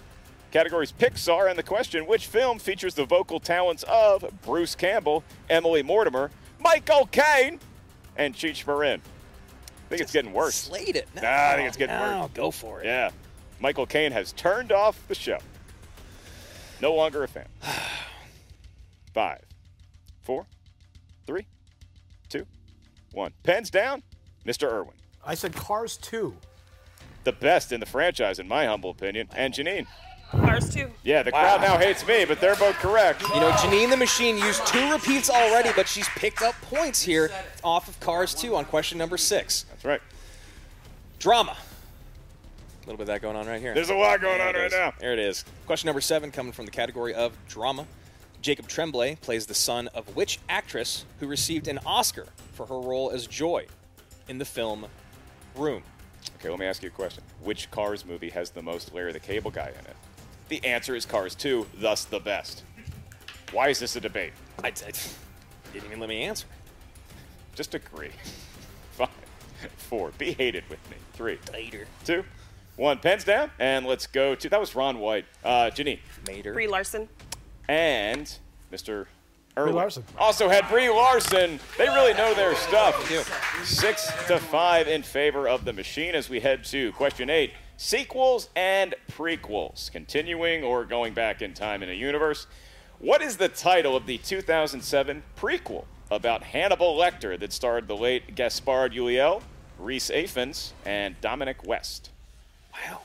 Categories 0.51 0.93
Pixar, 0.93 1.49
and 1.51 1.59
the 1.59 1.63
question: 1.63 2.07
Which 2.07 2.27
film 2.27 2.59
features 2.59 2.95
the 2.95 3.05
vocal 3.05 3.39
talents 3.41 3.85
of 3.87 4.25
Bruce 4.43 4.75
Campbell, 4.75 5.23
Emily 5.51 5.83
Mortimer, 5.83 6.31
Michael 6.59 7.07
Caine, 7.07 7.61
and 8.17 8.35
Cheech 8.35 8.67
Marin? 8.67 9.01
I 9.05 9.89
think 9.91 10.01
it's 10.03 10.13
getting 10.13 10.33
worse. 10.33 10.55
Slayed 10.55 10.97
it. 10.97 11.09
No, 11.15 11.23
Nah, 11.23 11.29
I 11.51 11.57
think 11.57 11.69
it's 11.69 11.77
getting 11.77 11.97
no, 11.97 12.23
worse. 12.23 12.31
Go 12.35 12.51
for 12.51 12.81
it. 12.81 12.87
Yeah, 12.87 13.11
Michael 13.61 13.87
Caine 13.87 14.13
has 14.13 14.33
turned 14.33 14.73
off 14.73 14.99
the 15.09 15.15
show. 15.15 15.39
No 16.81 16.95
longer 16.95 17.25
a 17.25 17.29
fan. 17.29 17.47
Five, 19.15 19.41
four, 20.23 20.47
three, 21.27 21.47
one. 23.13 23.33
Pens 23.43 23.71
down, 23.71 24.03
Mr. 24.47 24.71
Irwin. 24.71 24.95
I 25.25 25.35
said 25.35 25.55
Cars 25.55 25.97
2. 25.97 26.35
the 27.25 27.33
best 27.33 27.73
in 27.73 27.81
the 27.81 27.87
franchise, 27.87 28.39
in 28.39 28.49
my 28.49 28.65
humble 28.67 28.91
opinion. 28.91 29.29
And 29.37 29.53
Janine. 29.53 29.87
Cars 30.31 30.73
2. 30.75 30.91
Yeah, 31.05 31.23
the 31.23 31.31
crowd 31.33 31.61
now 31.61 31.77
hates 31.79 32.07
me, 32.07 32.25
but 32.25 32.41
they're 32.41 32.57
both 32.57 32.75
correct. 32.77 33.23
You 33.23 33.41
know, 33.41 33.51
Janine 33.53 33.91
the 33.91 33.97
Machine 33.97 34.37
used 34.39 34.67
two 34.67 34.91
repeats 34.91 35.29
already, 35.31 35.71
but 35.75 35.89
she's 35.89 36.09
picked 36.11 36.43
up 36.43 36.55
points 36.63 37.03
here 37.03 37.31
off 37.65 37.89
of 37.89 37.99
Cars 38.01 38.35
2 38.35 38.55
on 38.55 38.65
question 38.65 38.99
number 38.99 39.17
six. 39.17 39.65
That's 39.71 39.85
right. 39.85 40.01
Drama. 41.19 41.57
A 41.57 42.87
little 42.87 42.97
bit 42.97 43.03
of 43.03 43.07
that 43.09 43.23
going 43.23 43.37
on 43.37 43.47
right 43.47 43.61
here. 43.61 43.75
There's 43.75 43.91
a 43.91 43.95
lot 43.95 44.21
going 44.21 44.39
There 44.39 44.49
on 44.49 44.55
right 44.55 44.71
now. 44.71 44.95
There 44.99 45.13
it 45.13 45.19
is. 45.19 45.45
Question 45.67 45.89
number 45.89 46.01
seven 46.01 46.31
coming 46.31 46.53
from 46.53 46.65
the 46.65 46.71
category 46.71 47.13
of 47.13 47.33
drama. 47.49 47.87
Jacob 48.49 48.67
Tremblay 48.67 49.17
plays 49.17 49.45
the 49.45 49.53
son 49.53 49.89
of 49.89 50.17
which 50.17 50.39
actress 50.49 51.05
who 51.21 51.27
received 51.27 51.69
an 51.69 51.79
Oscar 51.85 52.29
for 52.55 52.65
her 52.65 52.81
role 52.81 53.11
as 53.11 53.27
Joy 53.27 53.67
in 54.27 54.39
the 54.39 54.45
film 54.47 54.87
Room? 55.55 55.83
Okay, 56.37 56.49
let 56.49 56.59
me 56.59 56.65
ask 56.65 56.83
you 56.83 56.89
a 56.89 56.91
question. 56.91 57.23
Which 57.43 57.71
Cars 57.71 58.07
movie 58.07 58.31
has 58.31 58.49
the 58.49 58.63
most 58.63 58.95
Larry 58.95 59.13
the 59.13 59.21
Cable 59.21 59.51
Guy 59.51 59.67
in 59.67 59.85
it? 59.85 59.97
The 60.49 60.65
answer 60.65 60.97
is 60.97 61.05
Cars 61.05 61.35
2, 61.35 61.67
thus 61.75 62.07
the 62.07 62.21
best. 62.21 62.65
Why 63.53 63.69
is 63.69 63.81
this 63.81 63.97
a 63.97 64.01
debate? 64.01 64.33
I, 64.65 64.69
I 64.69 64.71
didn't 64.71 65.85
even 65.85 66.01
let 66.01 66.09
me 66.09 66.23
answer. 66.23 66.47
Just 67.55 67.75
agree. 67.75 68.13
Five, 68.93 69.11
four. 69.77 70.11
Be 70.17 70.33
hated 70.33 70.65
with 70.71 70.81
me. 70.89 70.97
Three, 71.13 71.39
Later. 71.53 71.87
two, 72.03 72.25
one. 72.77 72.97
Pens 72.97 73.25
down, 73.25 73.51
and 73.59 73.85
let's 73.85 74.07
go 74.07 74.35
to. 74.35 74.49
That 74.49 74.59
was 74.59 74.75
Ron 74.75 75.01
White. 75.01 75.27
Uh, 75.45 75.71
Janine. 75.71 75.99
Mater. 76.27 76.55
Brie 76.55 76.67
Larson. 76.67 77.11
And 77.69 78.33
Mr. 78.73 79.07
Irwin. 79.59 79.75
Larson. 79.75 80.05
Also 80.17 80.49
had 80.49 80.69
Brie 80.69 80.89
Larson. 80.89 81.59
They 81.77 81.89
really 81.89 82.15
know 82.15 82.33
their 82.35 82.55
stuff. 82.55 83.11
Six 83.65 84.07
to 84.29 84.39
five 84.39 84.87
in 84.87 85.03
favor 85.03 85.49
of 85.49 85.65
the 85.65 85.73
machine 85.73 86.15
as 86.15 86.31
we 86.31 86.41
head 86.41 86.65
to 86.67 86.93
question 86.93 87.29
eight. 87.29 87.53
Sequels 87.77 88.49
and 88.57 88.95
prequels, 89.11 89.91
continuing 89.91 90.65
or 90.65 90.85
going 90.85 91.15
back 91.15 91.43
in 91.43 91.55
time 91.55 91.83
in 91.83 91.89
a 91.89 91.93
universe. 91.93 92.47
What 92.99 93.23
is 93.23 93.37
the 93.37 93.49
title 93.49 93.95
of 93.97 94.07
the 94.07 94.19
2007 94.19 95.23
prequel 95.37 95.85
about 96.11 96.43
Hannibal 96.43 96.97
Lecter 96.97 97.39
that 97.39 97.53
starred 97.53 97.87
the 97.87 97.97
late 97.97 98.35
Gaspard 98.35 98.95
Ulliel, 98.95 99.43
Rhys 99.79 100.11
Ifans, 100.11 100.73
and 100.85 101.21
Dominic 101.21 101.65
West? 101.65 102.11
Wow. 102.73 103.01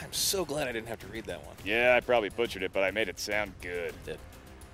I'm 0.00 0.12
so 0.12 0.44
glad 0.44 0.66
I 0.66 0.72
didn't 0.72 0.88
have 0.88 0.98
to 1.00 1.06
read 1.08 1.24
that 1.24 1.44
one. 1.44 1.54
Yeah, 1.64 1.94
I 1.96 2.00
probably 2.00 2.30
butchered 2.30 2.62
it, 2.62 2.72
but 2.72 2.82
I 2.82 2.90
made 2.90 3.08
it 3.08 3.18
sound 3.18 3.52
good. 3.60 3.92
Did. 4.04 4.18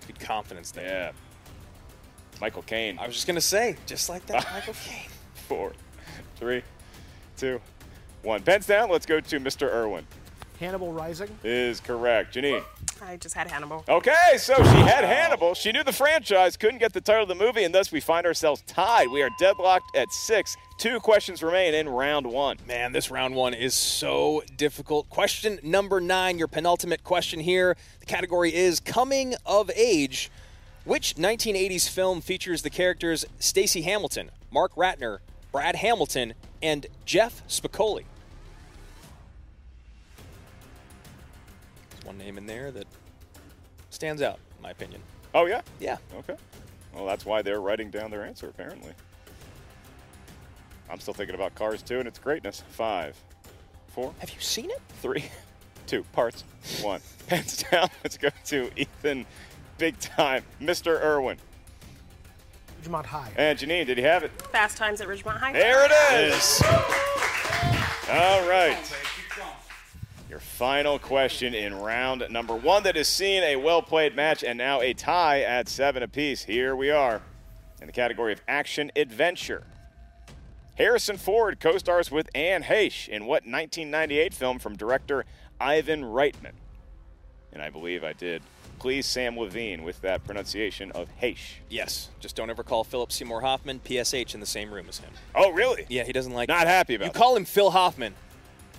Good 0.07 0.21
confidence 0.21 0.71
there. 0.71 0.85
Yeah. 0.87 1.13
Michael 2.41 2.63
Caine. 2.63 2.99
I 2.99 3.07
was 3.07 3.15
just 3.15 3.27
going 3.27 3.35
to 3.37 3.41
say, 3.41 3.77
just 3.87 4.09
like 4.09 4.25
that, 4.27 4.47
Michael 4.53 4.75
Caine. 4.85 5.09
Four, 5.49 5.73
three, 6.37 6.63
two, 7.37 7.61
one. 8.23 8.43
Pens 8.43 8.67
down. 8.67 8.91
Let's 8.91 9.07
go 9.07 9.21
to 9.21 9.41
Mr. 9.41 9.73
Irwin. 9.73 10.07
Hannibal 10.61 10.93
Rising. 10.93 11.29
Is 11.45 11.81
correct. 11.81 12.35
Janine. 12.35 12.63
I 13.03 13.17
just 13.17 13.35
had 13.35 13.51
Hannibal. 13.51 13.85
Okay, 13.89 14.37
so 14.39 14.55
she 14.55 14.79
had 14.79 15.05
Hannibal. 15.05 15.55
She 15.55 15.73
knew 15.73 15.85
the 15.85 15.93
franchise, 15.93 16.57
couldn't 16.57 16.79
get 16.79 16.93
the 16.93 17.01
title 17.01 17.23
of 17.23 17.29
the 17.29 17.35
movie, 17.35 17.65
and 17.65 17.75
thus 17.75 17.93
we 17.93 18.01
find 18.01 18.27
ourselves 18.27 18.63
tied. 18.67 19.09
We 19.09 19.23
are 19.23 19.31
deadlocked 19.39 19.97
at 19.97 20.13
six. 20.13 20.57
Two 20.79 21.01
questions 21.01 21.43
remain 21.43 21.75
in 21.75 21.89
round 21.89 22.27
one. 22.27 22.59
Man, 22.67 22.93
this 22.93 23.11
round 23.11 23.35
one 23.35 23.55
is 23.55 23.75
so 23.75 24.43
difficult. 24.57 25.09
Question 25.11 25.59
number 25.63 26.01
nine, 26.01 26.39
your 26.39 26.49
penultimate 26.49 27.05
question 27.05 27.41
here. 27.41 27.77
The 28.01 28.07
category 28.07 28.55
is 28.55 28.81
coming 28.81 29.35
of 29.45 29.71
age. 29.75 30.31
Which 30.85 31.17
1980s 31.17 31.89
film 31.89 32.21
features 32.21 32.63
the 32.63 32.71
characters 32.71 33.25
Stacy 33.41 33.83
Hamilton, 33.83 34.31
Mark 34.53 34.75
Ratner, 34.77 35.19
Brad 35.51 35.77
Hamilton, 35.77 36.35
and 36.63 36.87
Jeff 37.05 37.43
Spicoli? 37.49 38.05
One 42.07 42.17
name 42.17 42.39
in 42.39 42.47
there 42.47 42.71
that 42.71 42.87
stands 43.91 44.23
out, 44.23 44.39
in 44.57 44.63
my 44.63 44.71
opinion. 44.71 45.03
Oh, 45.35 45.47
yeah? 45.47 45.61
Yeah. 45.81 45.97
Okay. 46.19 46.37
Well, 46.95 47.05
that's 47.05 47.27
why 47.27 47.43
they're 47.43 47.61
writing 47.61 47.91
down 47.91 48.11
their 48.11 48.25
answer, 48.25 48.49
apparently. 48.49 48.93
I'm 50.89 51.01
still 51.01 51.15
thinking 51.15 51.35
about 51.35 51.55
Cars 51.55 51.83
2 51.83 51.99
and 51.99 52.09
its 52.09 52.19
greatness. 52.19 52.63
Five, 52.71 53.21
four, 53.89 54.15
Have 54.21 54.31
you 54.31 54.41
seen 54.41 54.71
it? 54.71 54.81
three, 55.03 55.25
two, 55.87 56.05
parts, 56.13 56.45
one. 56.81 57.01
Pens 57.27 57.65
down. 57.71 57.89
Let's 58.05 58.17
go 58.17 58.29
to 58.47 58.71
Ethan, 58.77 59.27
big 59.79 59.99
time, 59.99 60.45
Mr. 60.63 61.03
Irwin. 61.03 61.39
Ridgemont 62.83 63.07
High. 63.07 63.33
And 63.37 63.59
Janine, 63.59 63.85
did 63.87 63.99
he 63.99 64.05
have 64.05 64.23
it? 64.23 64.31
Fast 64.53 64.77
Times 64.77 65.01
at 65.01 65.09
Ridgemont 65.09 65.39
High. 65.39 65.53
There 65.53 65.85
it 65.87 66.33
is. 66.33 66.63
All 68.09 68.49
right. 68.49 68.79
Your 70.37 70.41
final 70.43 70.99
question 70.99 71.55
in 71.55 71.75
round 71.81 72.27
number 72.29 72.55
one 72.55 72.83
that 72.83 72.95
has 72.95 73.09
seen 73.09 73.43
a 73.43 73.57
well 73.57 73.81
played 73.81 74.15
match 74.15 74.45
and 74.45 74.59
now 74.59 74.83
a 74.83 74.93
tie 74.93 75.41
at 75.41 75.67
seven 75.67 76.03
apiece. 76.03 76.43
Here 76.45 76.77
we 76.77 76.91
are 76.91 77.23
in 77.81 77.87
the 77.87 77.93
category 77.95 78.35
of 78.35 78.43
action 78.47 78.93
adventure. 78.95 79.65
Harrison 80.75 81.17
Ford 81.17 81.59
co 81.59 81.79
stars 81.79 82.11
with 82.11 82.29
Anne 82.35 82.65
Heche 82.65 83.09
in 83.09 83.23
what 83.23 83.45
1998 83.47 84.35
film 84.35 84.59
from 84.59 84.77
director 84.77 85.25
Ivan 85.59 86.03
Reitman? 86.03 86.53
And 87.51 87.63
I 87.63 87.71
believe 87.71 88.05
I 88.05 88.13
did 88.13 88.43
please 88.79 89.07
Sam 89.07 89.39
Levine 89.39 89.85
with 89.85 90.03
that 90.03 90.23
pronunciation 90.25 90.93
of 90.93 91.09
Heche. 91.23 91.61
Yes. 91.71 92.11
Just 92.21 92.37
don't 92.37 92.51
ever 92.51 92.63
call 92.63 92.85
Philip 92.85 93.11
Seymour 93.11 93.41
Hoffman 93.41 93.81
PSH 93.83 94.35
in 94.35 94.41
the 94.41 94.45
same 94.45 94.71
room 94.71 94.85
as 94.91 94.99
him. 94.99 95.13
Oh, 95.35 95.51
really? 95.53 95.87
Yeah, 95.89 96.05
he 96.05 96.13
doesn't 96.13 96.35
like 96.35 96.51
Not 96.51 96.67
happy 96.67 96.95
about 96.95 97.07
You 97.07 97.13
that. 97.15 97.19
call 97.19 97.35
him 97.37 97.47
Phil 97.47 97.71
Hoffman. 97.71 98.13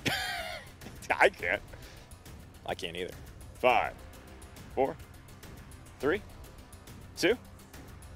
I 1.19 1.29
can't. 1.29 1.61
I 2.65 2.75
can't 2.75 2.95
either. 2.95 3.13
Five, 3.59 3.93
four, 4.75 4.95
three, 5.99 6.21
two, 7.17 7.37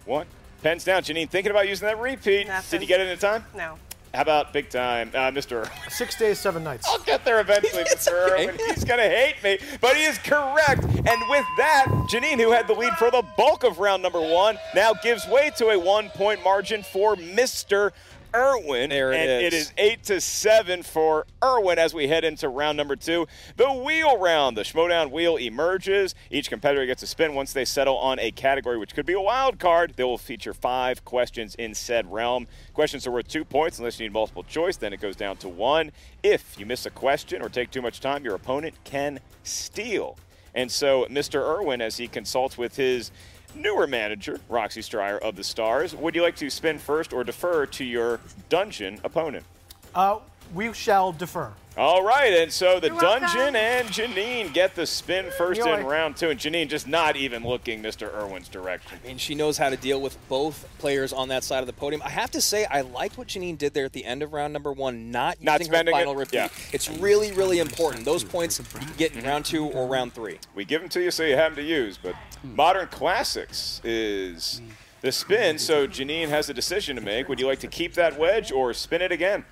one. 0.06 0.28
Pens 0.62 0.84
down. 0.84 1.02
Janine, 1.02 1.28
thinking 1.30 1.50
about 1.50 1.68
using 1.68 1.88
that 1.88 2.00
repeat. 2.00 2.48
Nothing. 2.48 2.80
Did 2.80 2.82
you 2.84 2.88
get 2.88 3.00
it 3.02 3.08
in 3.08 3.18
time? 3.18 3.44
No. 3.56 3.78
How 4.14 4.24
about 4.24 4.52
big 4.52 4.70
time, 4.70 5.10
uh, 5.14 5.32
Mr. 5.32 5.70
Six 5.90 6.18
Days, 6.18 6.38
Seven 6.38 6.66
Nights. 6.66 6.86
I'll 6.88 7.00
get 7.00 7.24
there 7.24 7.40
eventually, 7.40 7.84
Mr. 7.86 8.30
okay. 8.32 8.44
Irwin. 8.50 8.60
He's 8.68 8.84
going 8.84 9.00
to 9.00 9.10
hate 9.10 9.42
me, 9.42 9.58
but 9.80 9.96
he 9.96 10.04
is 10.04 10.18
correct. 10.18 10.84
And 10.84 11.30
with 11.30 11.46
that, 11.58 11.86
Janine, 12.12 12.38
who 12.38 12.52
had 12.52 12.68
the 12.68 12.74
lead 12.74 12.94
for 12.96 13.10
the 13.10 13.24
bulk 13.38 13.64
of 13.64 13.80
round 13.80 14.04
number 14.04 14.20
one, 14.20 14.58
now 14.76 14.94
gives 15.02 15.26
way 15.28 15.50
to 15.56 15.70
a 15.70 15.80
one 15.80 16.10
point 16.10 16.44
margin 16.44 16.84
for 16.84 17.16
Mr. 17.16 17.92
Irwin. 18.34 18.90
There 18.90 19.12
it 19.12 19.18
and 19.18 19.30
it 19.30 19.54
is. 19.54 19.68
is 19.68 19.74
eight 19.78 20.04
to 20.04 20.22
seven 20.22 20.84
for 20.84 21.26
Irwin 21.44 21.78
as 21.78 21.94
we 21.94 22.08
head 22.08 22.24
into 22.24 22.50
round 22.50 22.78
number 22.78 22.96
two. 22.96 23.28
The 23.58 23.72
wheel 23.72 24.18
round. 24.18 24.58
The 24.58 24.64
Schmoedown 24.64 25.12
wheel 25.12 25.38
emerges. 25.38 26.16
Each 26.30 26.50
competitor 26.50 26.86
gets 26.86 27.04
a 27.04 27.08
spin 27.08 27.34
once 27.34 27.54
they 27.54 27.66
settle 27.66 27.98
on 27.98 28.20
a 28.20 28.32
category, 28.32 28.78
which 28.78 28.94
could 28.94 29.06
be 29.06 29.14
a 29.14 29.22
wild 29.22 29.60
card. 29.60 29.94
They 29.96 30.04
will 30.04 30.18
feature 30.18 30.54
five 30.54 31.04
questions 31.06 31.56
in 31.56 31.74
said 31.74 32.12
realm. 32.12 32.48
Questions 32.74 33.06
are 33.08 33.12
worth 33.12 33.28
two 33.28 33.46
points 33.46 33.80
unless 33.80 34.00
you 34.00 34.06
need 34.06 34.14
multiple 34.14 34.44
choice. 34.44 34.78
Then 34.78 34.94
it 34.94 35.02
goes 35.02 35.16
down 35.16 35.38
to 35.38 35.50
one. 35.50 35.92
If 36.24 36.60
you 36.60 36.66
miss 36.66 36.86
a 36.86 36.92
question 36.92 37.42
or 37.42 37.50
take 37.50 37.72
too 37.72 37.82
much 37.82 38.00
time, 38.00 38.24
your 38.24 38.36
opponent 38.36 38.76
can 38.84 39.20
steal. 39.44 40.18
And 40.54 40.72
so, 40.72 41.06
Mr. 41.06 41.42
Irwin, 41.42 41.82
as 41.82 41.98
he 41.98 42.08
consults 42.08 42.58
with 42.58 42.76
his 42.76 43.12
newer 43.56 43.88
manager, 43.88 44.40
Roxy 44.50 44.82
Striar 44.82 45.18
of 45.18 45.36
the 45.36 45.44
Stars, 45.44 45.96
would 45.96 46.16
you 46.16 46.22
like 46.22 46.36
to 46.38 46.50
spin 46.50 46.80
first 46.80 47.14
or 47.14 47.24
defer 47.24 47.66
to 47.68 47.84
your 47.84 48.20
dungeon 48.50 49.00
opponent? 49.04 49.46
Uh, 49.94 50.20
we 50.54 50.74
shall 50.74 51.12
defer. 51.12 51.52
All 51.78 52.04
right, 52.04 52.34
and 52.34 52.52
so 52.52 52.82
the 52.82 52.88
You're 52.88 52.98
welcome. 52.98 53.22
Dungeon 53.30 53.56
and 53.56 53.88
Janine 53.88 54.54
get 54.54 54.76
the 54.76 54.86
spin 54.86 55.32
first 55.38 55.58
You're 55.58 55.70
in 55.70 55.84
like- 55.84 55.86
round 55.90 56.18
two, 56.18 56.30
and 56.30 56.38
Janine 56.38 56.68
just 56.68 56.86
not 56.86 57.16
even 57.16 57.46
looking 57.46 57.82
Mr. 57.82 58.14
Irwin's 58.14 58.50
direction. 58.50 59.00
I 59.02 59.08
mean, 59.08 59.18
she 59.18 59.36
knows 59.36 59.58
how 59.58 59.70
to 59.70 59.78
deal 59.78 60.02
with 60.02 60.18
both 60.28 60.68
players 60.80 61.14
on 61.14 61.30
that 61.30 61.46
side 61.46 61.62
of 61.62 61.68
the 61.68 61.74
podium. 61.74 62.02
I 62.04 62.10
have 62.10 62.30
to 62.32 62.42
say, 62.42 62.66
I 62.66 62.82
liked 62.82 63.18
what 63.18 63.30
Janine 63.30 63.58
did 63.58 63.74
there 63.74 63.86
at 63.86 63.94
the 63.94 64.04
end 64.04 64.22
of 64.22 64.34
round 64.34 64.52
number 64.52 64.74
one, 64.74 65.12
not, 65.12 65.42
Not 65.42 65.60
using 65.62 65.72
her 65.72 65.78
spending 65.78 65.96
it? 65.96 65.98
final 65.98 66.16
repeat. 66.18 66.34
Yeah. 66.34 66.50
It's 66.74 66.90
really, 66.90 67.32
really 67.32 67.60
important. 67.60 68.04
Those 68.04 68.26
points 68.26 68.60
you 68.60 68.66
can 68.66 68.90
get 68.98 69.16
in 69.16 69.24
round 69.24 69.46
two 69.46 69.68
or 69.68 69.88
round 69.88 70.14
three. 70.14 70.40
We 70.54 70.66
give 70.66 70.82
them 70.82 70.90
to 70.90 71.02
you 71.02 71.10
so 71.10 71.24
you 71.24 71.38
have 71.38 71.56
them 71.56 71.64
to 71.64 71.70
use, 71.70 71.98
but 71.98 72.16
Modern 72.44 72.88
Classics 72.90 73.80
is 73.86 74.62
the 75.00 75.14
spin, 75.14 75.58
so 75.58 75.88
Janine 75.88 76.28
has 76.28 76.50
a 76.50 76.54
decision 76.54 76.98
to 76.98 77.02
make. 77.02 77.30
Would 77.30 77.40
you 77.40 77.48
like 77.48 77.60
to 77.60 77.68
keep 77.68 77.94
that 77.94 78.20
wedge 78.20 78.52
or 78.52 78.74
spin 78.74 79.02
it 79.02 79.14
again? 79.14 79.46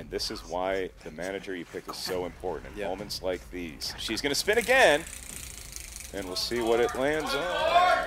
And 0.00 0.10
this 0.10 0.30
is 0.30 0.40
why 0.48 0.88
the 1.04 1.10
manager 1.10 1.54
you 1.54 1.66
pick 1.66 1.86
is 1.86 1.96
so 1.96 2.24
important 2.24 2.72
in 2.72 2.78
Yep. 2.78 2.88
moments 2.88 3.22
like 3.22 3.50
these. 3.50 3.92
She's 3.98 4.22
going 4.22 4.30
to 4.30 4.34
spin 4.34 4.56
again, 4.56 5.04
and 6.14 6.26
we'll 6.26 6.36
see 6.36 6.62
what 6.62 6.80
it 6.80 6.94
lands 6.94 7.34
on. 7.34 8.06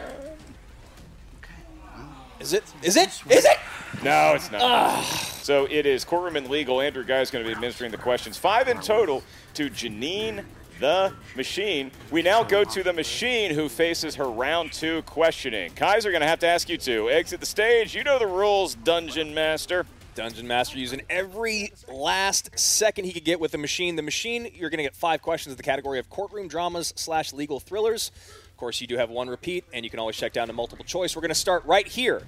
Is 2.39 2.53
it? 2.53 2.63
Is 2.81 2.97
it? 2.97 3.09
Is 3.29 3.45
it? 3.45 3.57
No, 4.03 4.33
it's 4.33 4.51
not. 4.51 5.03
So 5.03 5.67
it 5.69 5.85
is 5.85 6.03
courtroom 6.03 6.35
and 6.35 6.49
legal. 6.49 6.81
Andrew 6.81 7.03
Guy 7.03 7.21
is 7.21 7.29
going 7.29 7.45
to 7.45 7.47
be 7.47 7.53
administering 7.53 7.91
the 7.91 7.97
questions. 7.97 8.39
Five 8.39 8.67
in 8.67 8.79
total 8.81 9.21
to 9.53 9.69
Janine 9.69 10.43
the 10.79 11.13
Machine. 11.35 11.91
We 12.09 12.23
now 12.23 12.41
go 12.41 12.63
to 12.63 12.81
the 12.81 12.91
Machine 12.91 13.51
who 13.51 13.69
faces 13.69 14.15
her 14.15 14.27
round 14.31 14.73
two 14.73 15.03
questioning. 15.03 15.73
Kaiser 15.75 16.09
going 16.09 16.21
to 16.21 16.27
have 16.27 16.39
to 16.39 16.47
ask 16.47 16.69
you 16.69 16.77
to 16.79 17.11
exit 17.11 17.39
the 17.39 17.45
stage. 17.45 17.93
You 17.93 18.03
know 18.03 18.17
the 18.17 18.25
rules, 18.25 18.73
Dungeon 18.73 19.35
Master. 19.35 19.85
Dungeon 20.15 20.47
Master 20.47 20.77
using 20.77 21.01
every 21.09 21.73
last 21.87 22.57
second 22.57 23.05
he 23.05 23.13
could 23.13 23.25
get 23.25 23.39
with 23.39 23.51
the 23.51 23.57
machine. 23.57 23.95
The 23.95 24.01
machine, 24.01 24.51
you're 24.53 24.69
going 24.69 24.77
to 24.77 24.83
get 24.83 24.95
five 24.95 25.21
questions 25.21 25.53
in 25.53 25.57
the 25.57 25.63
category 25.63 25.99
of 25.99 26.09
courtroom 26.09 26.47
dramas 26.47 26.93
slash 26.95 27.33
legal 27.33 27.59
thrillers. 27.59 28.11
Of 28.51 28.57
course, 28.57 28.79
you 28.81 28.87
do 28.87 28.97
have 28.97 29.09
one 29.09 29.27
repeat, 29.27 29.65
and 29.73 29.83
you 29.83 29.89
can 29.89 29.99
always 29.99 30.15
check 30.15 30.33
down 30.33 30.47
to 30.47 30.53
multiple 30.53 30.85
choice. 30.85 31.15
We're 31.15 31.21
going 31.21 31.29
to 31.29 31.35
start 31.35 31.65
right 31.65 31.87
here 31.87 32.23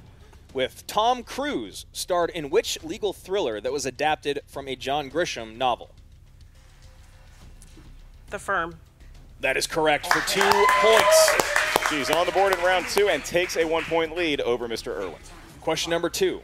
with 0.53 0.87
Tom 0.87 1.21
Cruise, 1.21 1.85
starred 1.91 2.29
in 2.31 2.49
which 2.49 2.81
legal 2.83 3.13
thriller 3.13 3.59
that 3.59 3.71
was 3.71 3.85
adapted 3.85 4.39
from 4.47 4.67
a 4.67 4.75
John 4.75 5.11
Grisham 5.11 5.57
novel? 5.57 5.89
The 8.29 8.39
firm. 8.39 8.77
That 9.41 9.57
is 9.57 9.67
correct 9.67 10.11
for 10.11 10.21
two 10.27 10.49
points. 10.79 11.31
She's 11.89 12.09
on 12.09 12.25
the 12.25 12.31
board 12.31 12.53
in 12.55 12.63
round 12.63 12.87
two 12.87 13.09
and 13.09 13.23
takes 13.23 13.57
a 13.57 13.65
one 13.65 13.83
point 13.83 14.15
lead 14.15 14.41
over 14.41 14.67
Mr. 14.67 14.97
Irwin. 14.97 15.19
Question 15.61 15.91
number 15.91 16.09
two. 16.09 16.41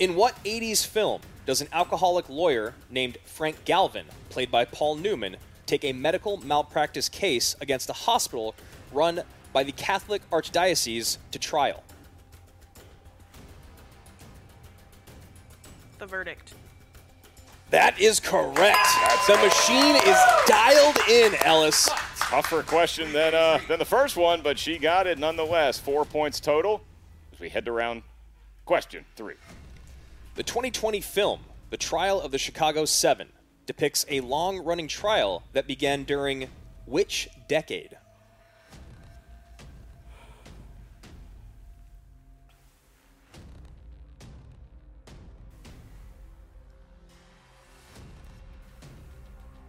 In 0.00 0.14
what 0.14 0.42
80s 0.44 0.86
film 0.86 1.20
does 1.44 1.60
an 1.60 1.68
alcoholic 1.74 2.26
lawyer 2.30 2.72
named 2.88 3.18
Frank 3.26 3.66
Galvin, 3.66 4.06
played 4.30 4.50
by 4.50 4.64
Paul 4.64 4.96
Newman, 4.96 5.36
take 5.66 5.84
a 5.84 5.92
medical 5.92 6.38
malpractice 6.38 7.10
case 7.10 7.54
against 7.60 7.90
a 7.90 7.92
hospital 7.92 8.54
run 8.92 9.22
by 9.52 9.62
the 9.62 9.72
Catholic 9.72 10.22
Archdiocese 10.30 11.18
to 11.32 11.38
trial? 11.38 11.84
The 15.98 16.06
verdict. 16.06 16.54
That 17.68 18.00
is 18.00 18.20
correct. 18.20 18.88
The 19.26 19.36
machine 19.36 19.96
is 19.96 20.16
dialed 20.46 20.96
in, 21.10 21.34
Ellis. 21.44 21.90
Tougher 22.16 22.62
question 22.62 23.12
than, 23.12 23.34
uh, 23.34 23.60
than 23.68 23.78
the 23.78 23.84
first 23.84 24.16
one, 24.16 24.40
but 24.40 24.58
she 24.58 24.78
got 24.78 25.06
it 25.06 25.18
nonetheless. 25.18 25.78
Four 25.78 26.06
points 26.06 26.40
total 26.40 26.80
as 27.34 27.38
we 27.38 27.50
head 27.50 27.66
to 27.66 27.72
round 27.72 28.02
question 28.64 29.04
three. 29.14 29.34
The 30.36 30.42
2020 30.44 31.00
film, 31.00 31.40
The 31.70 31.76
Trial 31.76 32.20
of 32.20 32.30
the 32.30 32.38
Chicago 32.38 32.84
Seven, 32.84 33.28
depicts 33.66 34.06
a 34.08 34.20
long 34.20 34.58
running 34.58 34.88
trial 34.88 35.42
that 35.52 35.66
began 35.66 36.04
during 36.04 36.48
which 36.86 37.28
decade? 37.48 37.96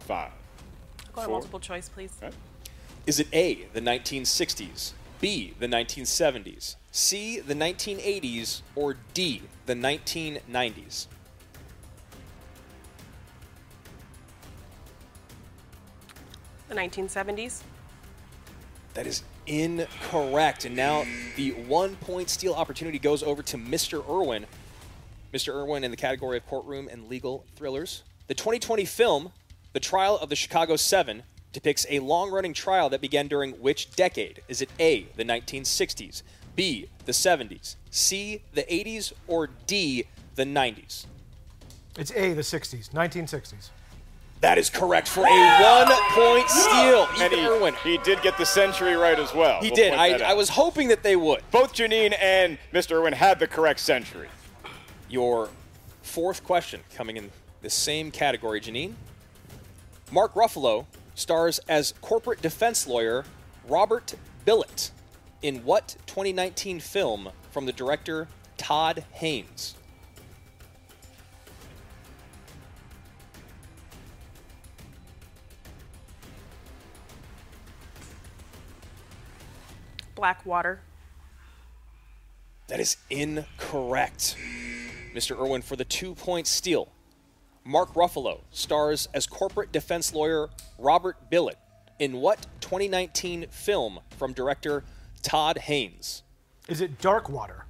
Five. 0.00 0.32
Go 1.12 1.20
on 1.20 1.26
Four. 1.26 1.32
multiple 1.34 1.60
choice, 1.60 1.88
please. 1.88 2.12
Okay. 2.22 2.34
Is 3.06 3.20
it 3.20 3.28
A, 3.32 3.66
the 3.72 3.80
1960s, 3.80 4.92
B, 5.22 5.54
the 5.60 5.68
1970s, 5.68 6.74
C, 6.90 7.38
the 7.38 7.54
1980s, 7.54 8.62
or 8.74 8.96
D, 9.14 9.42
the 9.66 9.74
1990s? 9.74 11.06
The 16.68 16.74
1970s. 16.74 17.62
That 18.94 19.06
is 19.06 19.22
incorrect. 19.46 20.64
And 20.64 20.74
now 20.74 21.04
the 21.36 21.52
one 21.52 21.94
point 21.94 22.28
steal 22.28 22.54
opportunity 22.54 22.98
goes 22.98 23.22
over 23.22 23.44
to 23.44 23.56
Mr. 23.56 24.04
Irwin. 24.10 24.44
Mr. 25.32 25.54
Irwin 25.54 25.84
in 25.84 25.92
the 25.92 25.96
category 25.96 26.38
of 26.38 26.46
courtroom 26.48 26.88
and 26.90 27.06
legal 27.08 27.44
thrillers. 27.54 28.02
The 28.26 28.34
2020 28.34 28.84
film, 28.86 29.32
The 29.72 29.78
Trial 29.78 30.18
of 30.18 30.30
the 30.30 30.36
Chicago 30.36 30.74
Seven, 30.74 31.22
depicts 31.52 31.86
a 31.90 31.98
long 32.00 32.30
running 32.30 32.52
trial 32.54 32.88
that 32.90 33.00
began 33.00 33.28
during 33.28 33.52
which 33.52 33.94
decade? 33.94 34.42
Is 34.48 34.62
it 34.62 34.70
A, 34.78 35.06
the 35.16 35.24
1960s, 35.24 36.22
B, 36.56 36.88
the 37.04 37.12
70s, 37.12 37.76
C, 37.90 38.42
the 38.52 38.62
80s, 38.62 39.12
or 39.26 39.48
D, 39.66 40.04
the 40.34 40.44
90s? 40.44 41.06
It's 41.98 42.10
A, 42.12 42.32
the 42.32 42.42
60s, 42.42 42.90
1960s. 42.90 43.70
That 44.40 44.58
is 44.58 44.70
correct 44.70 45.06
for 45.06 45.20
a 45.20 45.62
one 45.62 45.86
point 46.10 46.48
steal. 46.48 47.06
And 47.20 47.32
Ethan 47.32 47.46
Irwin. 47.46 47.74
he, 47.84 47.92
he 47.92 47.98
did 47.98 48.22
get 48.22 48.36
the 48.38 48.44
century 48.46 48.96
right 48.96 49.16
as 49.16 49.32
well. 49.32 49.60
He 49.60 49.68
We'll 49.68 49.76
did. 49.76 49.94
I, 49.94 50.30
I 50.30 50.34
was 50.34 50.48
hoping 50.48 50.88
that 50.88 51.04
they 51.04 51.14
would. 51.14 51.42
Both 51.52 51.74
Janine 51.74 52.16
and 52.20 52.58
Mr. 52.72 52.96
Irwin 52.96 53.12
had 53.12 53.38
the 53.38 53.46
correct 53.46 53.78
century. 53.78 54.28
Your 55.08 55.48
fourth 56.02 56.42
question 56.42 56.80
coming 56.96 57.16
in 57.18 57.30
the 57.60 57.70
same 57.70 58.10
category, 58.10 58.60
Janine. 58.60 58.94
Mark 60.10 60.34
Ruffalo 60.34 60.86
stars 61.14 61.58
as 61.68 61.94
corporate 62.00 62.40
defense 62.42 62.86
lawyer 62.86 63.24
Robert 63.68 64.14
Bilott 64.46 64.90
in 65.42 65.64
what 65.64 65.96
2019 66.06 66.80
film 66.80 67.30
from 67.50 67.66
the 67.66 67.72
director 67.72 68.28
Todd 68.56 69.04
Haynes? 69.12 69.74
Blackwater. 80.14 80.80
That 82.68 82.78
is 82.78 82.96
incorrect. 83.10 84.36
Mr. 85.14 85.36
Irwin 85.36 85.62
for 85.62 85.74
the 85.74 85.84
two 85.84 86.14
point 86.14 86.46
steal. 86.46 86.91
Mark 87.64 87.94
Ruffalo 87.94 88.40
stars 88.50 89.08
as 89.14 89.26
corporate 89.26 89.72
defense 89.72 90.12
lawyer 90.14 90.50
Robert 90.78 91.30
Bilott 91.30 91.54
in 91.98 92.14
what 92.16 92.46
2019 92.60 93.46
film 93.50 94.00
from 94.16 94.32
director 94.32 94.84
Todd 95.22 95.58
Haynes? 95.58 96.22
Is 96.68 96.80
it 96.80 96.98
Darkwater? 96.98 97.62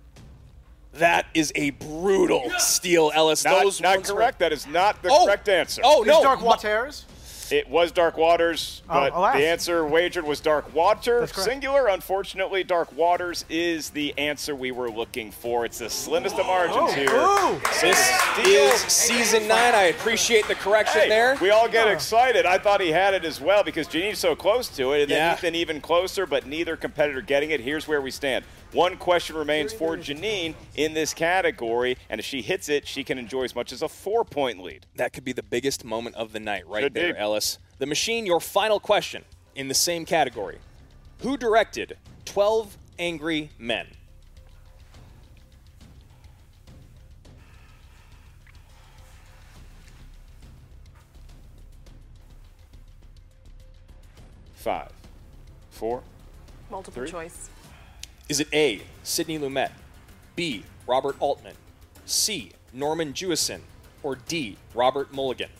That 0.95 1.27
is 1.35 1.53
a 1.55 1.71
brutal 1.71 2.51
steal, 2.59 3.11
Ellis. 3.15 3.45
Not, 3.45 3.63
Those 3.63 3.81
not 3.81 3.97
ones 3.97 4.11
were- 4.11 4.17
correct. 4.17 4.39
That 4.41 4.53
is 4.53 4.67
not 4.67 5.03
the 5.03 5.09
Oh! 5.11 5.25
correct 5.27 5.49
answer. 5.49 5.81
Oh 5.85 6.03
Is 6.03 6.09
no! 6.09 6.23
Dark 6.23 6.43
Waters? 6.43 7.07
It 7.51 7.69
was 7.69 7.91
Dark 7.93 8.17
Waters, 8.17 8.83
Oh, 8.89 8.95
but 9.01 9.13
alas. 9.15 9.35
the 9.35 9.47
answer 9.47 9.85
wagered 9.87 10.25
was 10.25 10.41
Dark 10.41 10.73
Water, 10.75 11.27
singular. 11.27 11.89
Unfortunately, 11.89 12.63
Dark 12.63 12.97
Waters 12.97 13.45
is 13.49 13.91
the 13.91 14.17
answer 14.19 14.55
we 14.55 14.71
were 14.71 14.91
looking 14.91 15.31
for. 15.33 15.65
It's 15.65 15.79
the 15.79 15.91
slimmest 15.91 16.39
of 16.39 16.47
margins 16.47 16.77
oh, 16.79 16.93
here. 16.93 17.11
Ooh. 17.11 17.61
This 17.81 18.47
is 18.47 18.81
season 18.93 19.49
nine. 19.49 19.75
I 19.75 19.85
appreciate 19.85 20.47
the 20.47 20.55
correction 20.55 21.01
Hey, 21.03 21.09
there. 21.09 21.37
we 21.41 21.51
all 21.51 21.69
get 21.69 21.89
excited. 21.89 22.47
I 22.47 22.59
thought 22.59 22.81
he 22.81 22.93
had 22.93 23.15
it 23.15 23.25
as 23.25 23.41
well 23.41 23.65
because 23.65 23.87
Janine's 23.87 24.19
so 24.19 24.37
close 24.37 24.69
to 24.77 24.93
it, 24.93 25.03
and 25.03 25.11
then 25.11 25.19
Yeah. 25.19 25.35
Ethan 25.35 25.55
even 25.55 25.81
closer, 25.81 26.27
but 26.27 26.47
neither 26.47 26.77
competitor 26.77 27.21
getting 27.23 27.51
it. 27.51 27.61
Here's 27.61 27.89
where 27.89 28.01
we 28.03 28.11
stand. 28.11 28.45
One 28.73 28.97
question 28.97 29.37
remains 29.37 29.71
for 29.71 29.97
Janine 29.99 30.55
in 30.77 30.95
this 30.95 31.13
category, 31.13 31.99
and 32.09 32.19
if 32.19 32.25
she 32.25 32.41
hits 32.41 32.71
it, 32.71 32.89
she 32.89 33.05
can 33.05 33.19
enjoy 33.19 33.45
as 33.45 33.55
much 33.55 33.71
as 33.71 33.83
a 33.83 33.89
four-point 33.89 34.63
lead. 34.63 34.87
That 34.97 35.13
could 35.13 35.25
be 35.25 35.33
the 35.33 35.43
biggest 35.43 35.85
moment 35.85 36.17
of 36.17 36.33
the 36.33 36.41
night 36.41 36.67
right 36.67 36.85
Could 36.85 36.95
there, 36.95 37.13
be. 37.13 37.19
Ellis. 37.19 37.59
The 37.79 37.85
Machine, 37.87 38.25
your 38.25 38.41
final 38.41 38.81
question 38.81 39.25
in 39.55 39.69
the 39.69 39.75
same 39.75 40.07
category. 40.07 40.59
Who 41.19 41.37
directed 41.37 41.99
12 42.25 42.79
Angry 42.99 43.51
Men? 43.59 43.89
Five, 54.55 54.93
four, 55.71 56.03
Multiple 56.71 57.03
Three. 57.03 57.11
choice. 57.11 57.51
Is 58.33 58.41
it 58.41 58.49
A, 58.55 58.81
Sidney 59.03 59.39
Lumet, 59.39 59.73
B, 60.37 60.65
Robert 60.87 61.17
Altman, 61.21 61.53
C. 62.07 62.53
Norman 62.73 63.13
Jewison, 63.13 63.61
or 64.03 64.17
D. 64.17 64.57
Robert 64.73 65.13
Mulligan? 65.13 65.51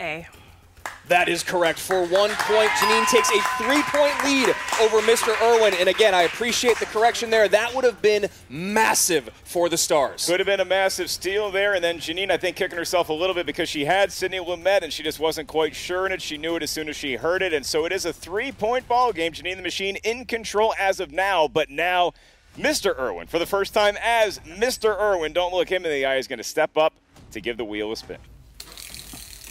A. 0.00 0.26
That 1.08 1.28
is 1.28 1.42
correct. 1.42 1.78
For 1.78 2.04
one 2.04 2.30
point, 2.30 2.68
Janine 2.70 3.06
takes 3.08 3.30
a 3.30 3.40
three 3.56 3.82
point 3.84 4.12
lead 4.24 4.54
over 4.80 5.00
Mr. 5.00 5.34
Irwin. 5.42 5.74
And 5.78 5.88
again, 5.88 6.14
I 6.14 6.22
appreciate 6.22 6.78
the 6.78 6.86
correction 6.86 7.30
there. 7.30 7.48
That 7.48 7.74
would 7.74 7.84
have 7.84 8.02
been 8.02 8.28
massive 8.50 9.30
for 9.44 9.70
the 9.70 9.78
Stars. 9.78 10.26
Could 10.26 10.40
have 10.40 10.46
been 10.46 10.60
a 10.60 10.66
massive 10.66 11.10
steal 11.10 11.50
there, 11.50 11.74
and 11.74 11.82
then 11.82 11.98
Janine, 11.98 12.30
I 12.30 12.36
think, 12.36 12.56
kicking 12.56 12.76
herself 12.76 13.08
a 13.08 13.14
little 13.14 13.34
bit 13.34 13.46
because 13.46 13.70
she 13.70 13.86
had 13.86 14.12
Sidney 14.12 14.38
Lumet 14.38 14.82
and 14.82 14.92
she 14.92 15.02
just 15.02 15.18
wasn't 15.18 15.48
quite 15.48 15.74
sure 15.74 16.04
in 16.04 16.12
it. 16.12 16.20
She 16.20 16.36
knew 16.36 16.56
it 16.56 16.62
as 16.62 16.70
soon 16.70 16.88
as 16.90 16.96
she 16.96 17.16
heard 17.16 17.40
it, 17.40 17.54
and 17.54 17.64
so 17.64 17.86
it 17.86 17.92
is 17.92 18.04
a 18.04 18.12
three-point 18.12 18.86
ball 18.86 19.12
game. 19.12 19.32
Janine 19.32 19.56
the 19.56 19.62
Machine 19.62 19.96
in 20.04 20.26
control 20.26 20.74
as 20.78 21.00
of 21.00 21.10
now, 21.10 21.48
but 21.48 21.70
now 21.70 22.12
Mr. 22.58 22.98
Irwin, 22.98 23.28
for 23.28 23.38
the 23.38 23.46
first 23.46 23.72
time 23.72 23.96
as 24.02 24.40
Mr. 24.40 24.98
Irwin, 25.00 25.32
don't 25.32 25.54
look 25.54 25.70
him 25.70 25.86
in 25.86 25.90
the 25.90 26.04
eye, 26.04 26.16
is 26.16 26.26
going 26.26 26.38
to 26.38 26.44
step 26.44 26.76
up 26.76 26.92
to 27.30 27.40
give 27.40 27.56
the 27.56 27.64
wheel 27.64 27.92
a 27.92 27.96
spin. 27.96 28.18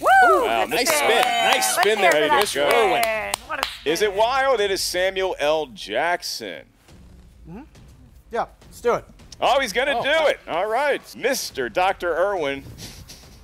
Woo! 0.01 0.45
Wow, 0.45 0.65
nice 0.65 0.87
spin. 0.87 0.97
spin. 1.09 1.21
Nice 1.21 1.55
Let's 1.55 1.75
spin 1.81 2.01
there, 2.01 2.11
for 2.11 2.17
Mr. 2.35 2.71
Irwin. 2.71 3.01
spin. 3.03 3.33
What 3.47 3.59
a 3.65 3.89
Is 3.89 4.01
it 4.01 4.13
wild? 4.13 4.59
It 4.59 4.71
is 4.71 4.81
Samuel 4.81 5.35
L. 5.39 5.67
Jackson. 5.67 6.65
Mm-hmm. 7.49 7.61
Yeah, 8.31 8.45
let's 8.65 8.81
do 8.81 8.93
it. 8.95 9.05
Oh, 9.39 9.59
he's 9.59 9.73
going 9.73 9.87
to 9.87 9.97
Oh, 9.97 10.03
do 10.03 10.09
wow. 10.09 10.25
it. 10.27 10.39
All 10.47 10.67
right. 10.67 11.01
Mr. 11.17 11.71
Dr. 11.71 12.15
Irwin 12.15 12.63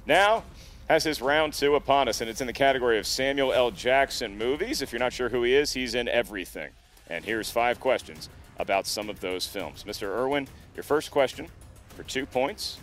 now 0.06 0.44
has 0.90 1.04
his 1.04 1.22
round 1.22 1.54
two 1.54 1.76
upon 1.76 2.08
us, 2.08 2.20
and 2.22 2.30
it's 2.30 2.42
in 2.42 2.48
the 2.48 2.54
category 2.54 3.00
of 3.00 3.08
Samuel 3.08 3.54
L. 3.54 3.72
Jackson 3.72 4.38
movies. 4.38 4.82
If 4.82 4.92
you're 4.92 5.00
not 5.00 5.14
sure 5.14 5.30
who 5.30 5.44
he 5.44 5.54
is, 5.56 5.72
he's 5.74 5.96
in 5.96 6.08
everything. 6.08 6.72
And 7.10 7.24
here's 7.24 7.50
five 7.50 7.80
questions 7.80 8.30
about 8.60 8.86
some 8.88 9.10
of 9.10 9.20
those 9.20 9.46
films. 9.48 9.84
Mr. 9.86 10.04
Irwin, 10.08 10.48
your 10.76 10.84
first 10.84 11.10
question 11.12 11.48
for 11.96 12.04
two 12.04 12.26
points. 12.26 12.78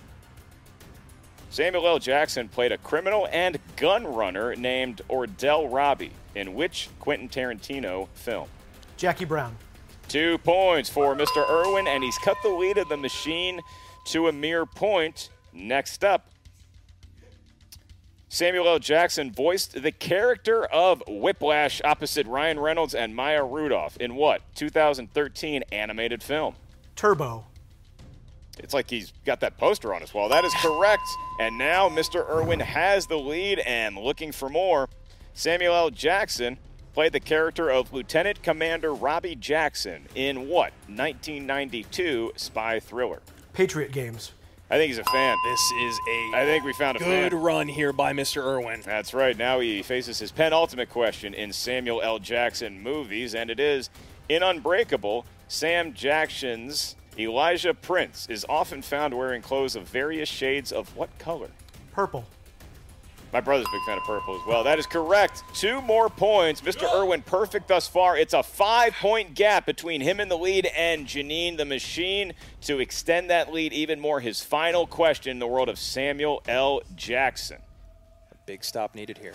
Samuel 1.51 1.87
L. 1.87 1.99
Jackson 1.99 2.49
played 2.49 2.71
a 2.71 2.79
criminal 2.79 3.29
and 3.33 3.59
gun 3.75 4.07
runner 4.07 4.55
named 4.55 5.03
Ordell 5.11 5.71
Robbie 5.71 6.13
in 6.37 6.55
which 6.55 6.89
Quentin 7.01 7.29
Tarantino 7.29 8.09
film? 8.15 8.49
Jackie 8.97 9.25
Brown. 9.25 9.57
Two 10.07 10.39
points 10.39 10.89
for 10.89 11.17
Mr. 11.17 11.49
Irwin, 11.49 11.89
and 11.89 12.05
he's 12.05 12.19
cut 12.19 12.37
the 12.45 12.49
lead 12.49 12.79
of 12.79 12.89
the 12.89 12.97
machine 12.97 13.61
to 14.07 14.29
a 14.29 14.33
mere 14.33 14.65
point. 14.65 15.29
Next 15.53 16.05
up, 16.05 16.31
Samuel 18.29 18.69
L. 18.69 18.79
Jackson 18.79 19.33
voiced 19.33 19.83
the 19.83 19.91
character 19.91 20.65
of 20.67 21.03
Whiplash 21.09 21.83
opposite 21.85 22.29
Ryan 22.29 22.61
Reynolds 22.61 22.95
and 22.95 23.17
Maya 23.17 23.43
Rudolph 23.43 23.97
in 23.97 24.15
what 24.15 24.43
2013 24.55 25.65
animated 25.73 26.23
film? 26.23 26.55
Turbo. 26.95 27.47
It's 28.65 28.75
like 28.75 28.89
he's 28.91 29.13
got 29.25 29.41
that 29.41 29.57
poster 29.59 29.95
on 29.95 30.01
his 30.01 30.13
wall. 30.15 30.29
That 30.29 30.45
is 30.45 30.55
correct. 30.61 31.03
And 31.39 31.59
now 31.59 31.89
Mr. 31.89 32.29
Irwin 32.29 32.61
has 32.61 33.07
the 33.07 33.19
lead 33.19 33.59
and 33.61 33.97
looking 33.97 34.33
for 34.33 34.49
more. 34.49 34.89
Samuel 35.35 35.75
L. 35.75 35.91
Jackson 35.91 36.59
played 36.93 37.13
the 37.13 37.21
character 37.21 37.71
of 37.71 37.93
Lieutenant 37.93 38.43
Commander 38.43 38.93
Robbie 38.93 39.37
Jackson 39.37 40.07
in 40.15 40.49
what 40.49 40.73
1992 40.89 42.33
spy 42.37 42.81
thriller? 42.81 43.23
Patriot 43.53 43.93
Games. 43.93 44.33
I 44.73 44.77
think 44.77 44.89
he's 44.89 44.99
a 44.99 45.05
fan. 45.05 45.37
This 45.45 45.61
is 45.83 45.99
a 46.09 46.37
I 46.37 46.45
think 46.45 46.65
we 46.65 46.73
found 46.75 46.97
a 46.97 47.01
good 47.01 47.33
fan. 47.33 47.41
run 47.41 47.69
here 47.69 47.93
by 47.93 48.13
Mr. 48.13 48.43
Irwin. 48.45 48.83
That's 48.85 49.13
right. 49.13 49.37
Now 49.37 49.59
he 49.59 49.83
faces 49.83 50.21
his 50.21 50.31
penultimate 50.31 50.91
question 50.91 51.35
in 51.35 51.53
Samuel 51.53 52.01
L. 52.03 52.21
Jackson 52.21 52.81
movies, 52.81 53.35
and 53.35 53.51
it 53.51 53.59
is 53.59 53.91
in 54.29 54.45
Unbreakable, 54.45 55.27
Sam 55.49 55.93
Jackson's 55.93 56.95
Elijah 57.21 57.75
Prince 57.75 58.27
is 58.31 58.47
often 58.49 58.81
found 58.83 59.13
wearing 59.15 59.43
clothes 59.43 59.77
of 59.77 59.89
various 59.89 60.29
shades 60.29 60.73
of 60.73 60.97
what 60.97 61.17
color? 61.19 61.51
Purple. 61.93 62.25
My 63.33 63.41
brother's 63.41 63.67
a 63.69 63.71
big 63.71 63.83
fan 63.87 63.99
of 63.99 64.05
purple 64.05 64.41
as 64.41 64.47
well. 64.47 64.65
That 64.65 64.79
is 64.79 64.87
correct. 64.87 65.45
Two 65.55 65.81
more 65.83 66.09
points. 66.09 66.63
Mr. 66.63 66.93
Irwin, 66.93 67.23
perfect 67.23 67.69
thus 67.69 67.87
far. 67.87 68.17
It's 68.17 68.35
a 68.35 68.43
five 68.43 68.95
point 68.95 69.35
gap 69.35 69.67
between 69.67 70.01
him 70.01 70.19
in 70.19 70.29
the 70.29 70.39
lead 70.39 70.67
and 70.77 71.07
Janine 71.07 71.57
the 71.57 71.65
Machine 71.65 72.33
to 72.63 72.81
extend 72.81 73.31
that 73.31 73.53
lead 73.53 73.73
even 73.73 74.01
more. 74.01 74.19
His 74.21 74.41
final 74.41 74.87
question 74.87 75.33
in 75.33 75.39
the 75.39 75.47
world 75.47 75.69
of 75.69 75.79
Samuel 75.79 76.43
L. 76.49 76.83
Jackson. 76.97 77.59
A 78.33 78.37
big 78.47 78.65
stop 78.65 78.97
needed 78.97 79.19
here. 79.19 79.35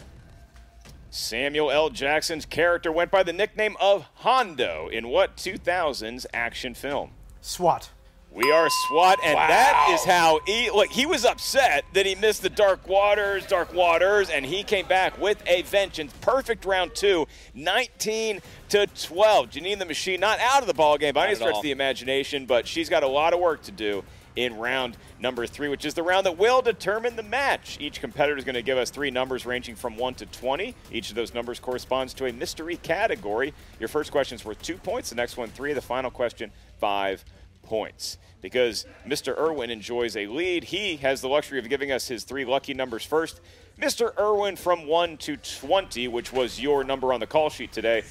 Samuel 1.09 1.71
L. 1.71 1.89
Jackson's 1.89 2.45
character 2.45 2.91
went 2.91 3.11
by 3.11 3.23
the 3.23 3.31
nickname 3.31 3.77
of 3.79 4.05
Hondo 4.15 4.89
in 4.89 5.07
what 5.07 5.37
2000s 5.37 6.25
action 6.33 6.73
film? 6.73 7.11
SWAT. 7.45 7.89
We 8.31 8.51
are 8.51 8.67
SWAT, 8.87 9.19
and 9.23 9.37
that 9.37 9.91
is 9.93 10.03
how 10.03 10.39
he 10.47 10.69
look. 10.71 10.89
He 10.89 11.05
was 11.05 11.23
upset 11.23 11.85
that 11.93 12.05
he 12.05 12.15
missed 12.15 12.41
the 12.41 12.49
Dark 12.49 12.85
Waters, 12.87 13.45
Dark 13.45 13.71
Waters, 13.73 14.31
and 14.31 14.43
he 14.43 14.63
came 14.63 14.87
back 14.87 15.21
with 15.21 15.41
a 15.45 15.61
vengeance. 15.61 16.11
Perfect 16.21 16.65
round 16.65 16.95
two, 16.95 17.27
19 17.53 18.41
to 18.69 18.87
12. 18.87 19.51
Janine 19.51 19.77
the 19.77 19.85
Machine 19.85 20.19
not 20.19 20.39
out 20.39 20.61
of 20.61 20.67
the 20.67 20.73
ball 20.73 20.97
game 20.97 21.13
by 21.13 21.21
Not 21.21 21.27
any 21.27 21.35
stretch 21.35 21.55
of 21.55 21.61
the 21.61 21.71
imagination, 21.71 22.47
but 22.47 22.67
she's 22.67 22.89
got 22.89 23.03
a 23.03 23.07
lot 23.07 23.33
of 23.33 23.39
work 23.39 23.61
to 23.63 23.71
do 23.71 24.03
in 24.35 24.57
round 24.57 24.97
number 25.19 25.47
three, 25.47 25.69
which 25.69 25.85
is 25.85 25.93
the 25.93 26.03
round 26.03 26.25
that 26.25 26.37
will 26.37 26.61
determine 26.61 27.15
the 27.15 27.23
match. 27.23 27.77
Each 27.79 28.01
competitor 28.01 28.37
is 28.37 28.43
going 28.43 28.55
to 28.55 28.61
give 28.61 28.77
us 28.77 28.89
three 28.89 29.11
numbers 29.11 29.45
ranging 29.45 29.75
from 29.75 29.97
1 29.97 30.15
to 30.15 30.25
20. 30.25 30.75
Each 30.91 31.09
of 31.09 31.15
those 31.15 31.33
numbers 31.33 31.59
corresponds 31.59 32.13
to 32.15 32.25
a 32.25 32.33
mystery 32.33 32.77
category. 32.77 33.53
Your 33.79 33.87
first 33.87 34.11
question 34.11 34.35
is 34.35 34.43
worth 34.43 34.61
two 34.61 34.77
points, 34.77 35.09
the 35.09 35.15
next 35.15 35.37
one, 35.37 35.49
three. 35.49 35.73
The 35.73 35.81
final 35.81 36.11
question, 36.11 36.51
five 36.79 37.23
points. 37.63 38.17
Because 38.41 38.85
Mr. 39.07 39.37
Irwin 39.37 39.71
enjoys 39.71 40.15
a 40.15 40.27
lead, 40.27 40.65
he 40.65 40.97
has 40.97 41.21
the 41.21 41.27
luxury 41.27 41.57
of 41.57 41.67
giving 41.67 41.91
us 41.91 42.07
his 42.07 42.23
three 42.23 42.45
lucky 42.45 42.73
numbers 42.73 43.03
first. 43.03 43.41
Mr. 43.79 44.17
Irwin 44.17 44.55
from 44.55 44.87
1 44.87 45.17
to 45.17 45.37
20, 45.37 46.07
which 46.07 46.31
was 46.31 46.61
your 46.61 46.83
number 46.83 47.11
on 47.11 47.19
the 47.19 47.27
call 47.27 47.49
sheet 47.49 47.71
today. 47.71 48.03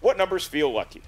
What 0.00 0.16
numbers 0.16 0.46
feel 0.46 0.72
lucky? 0.72 1.02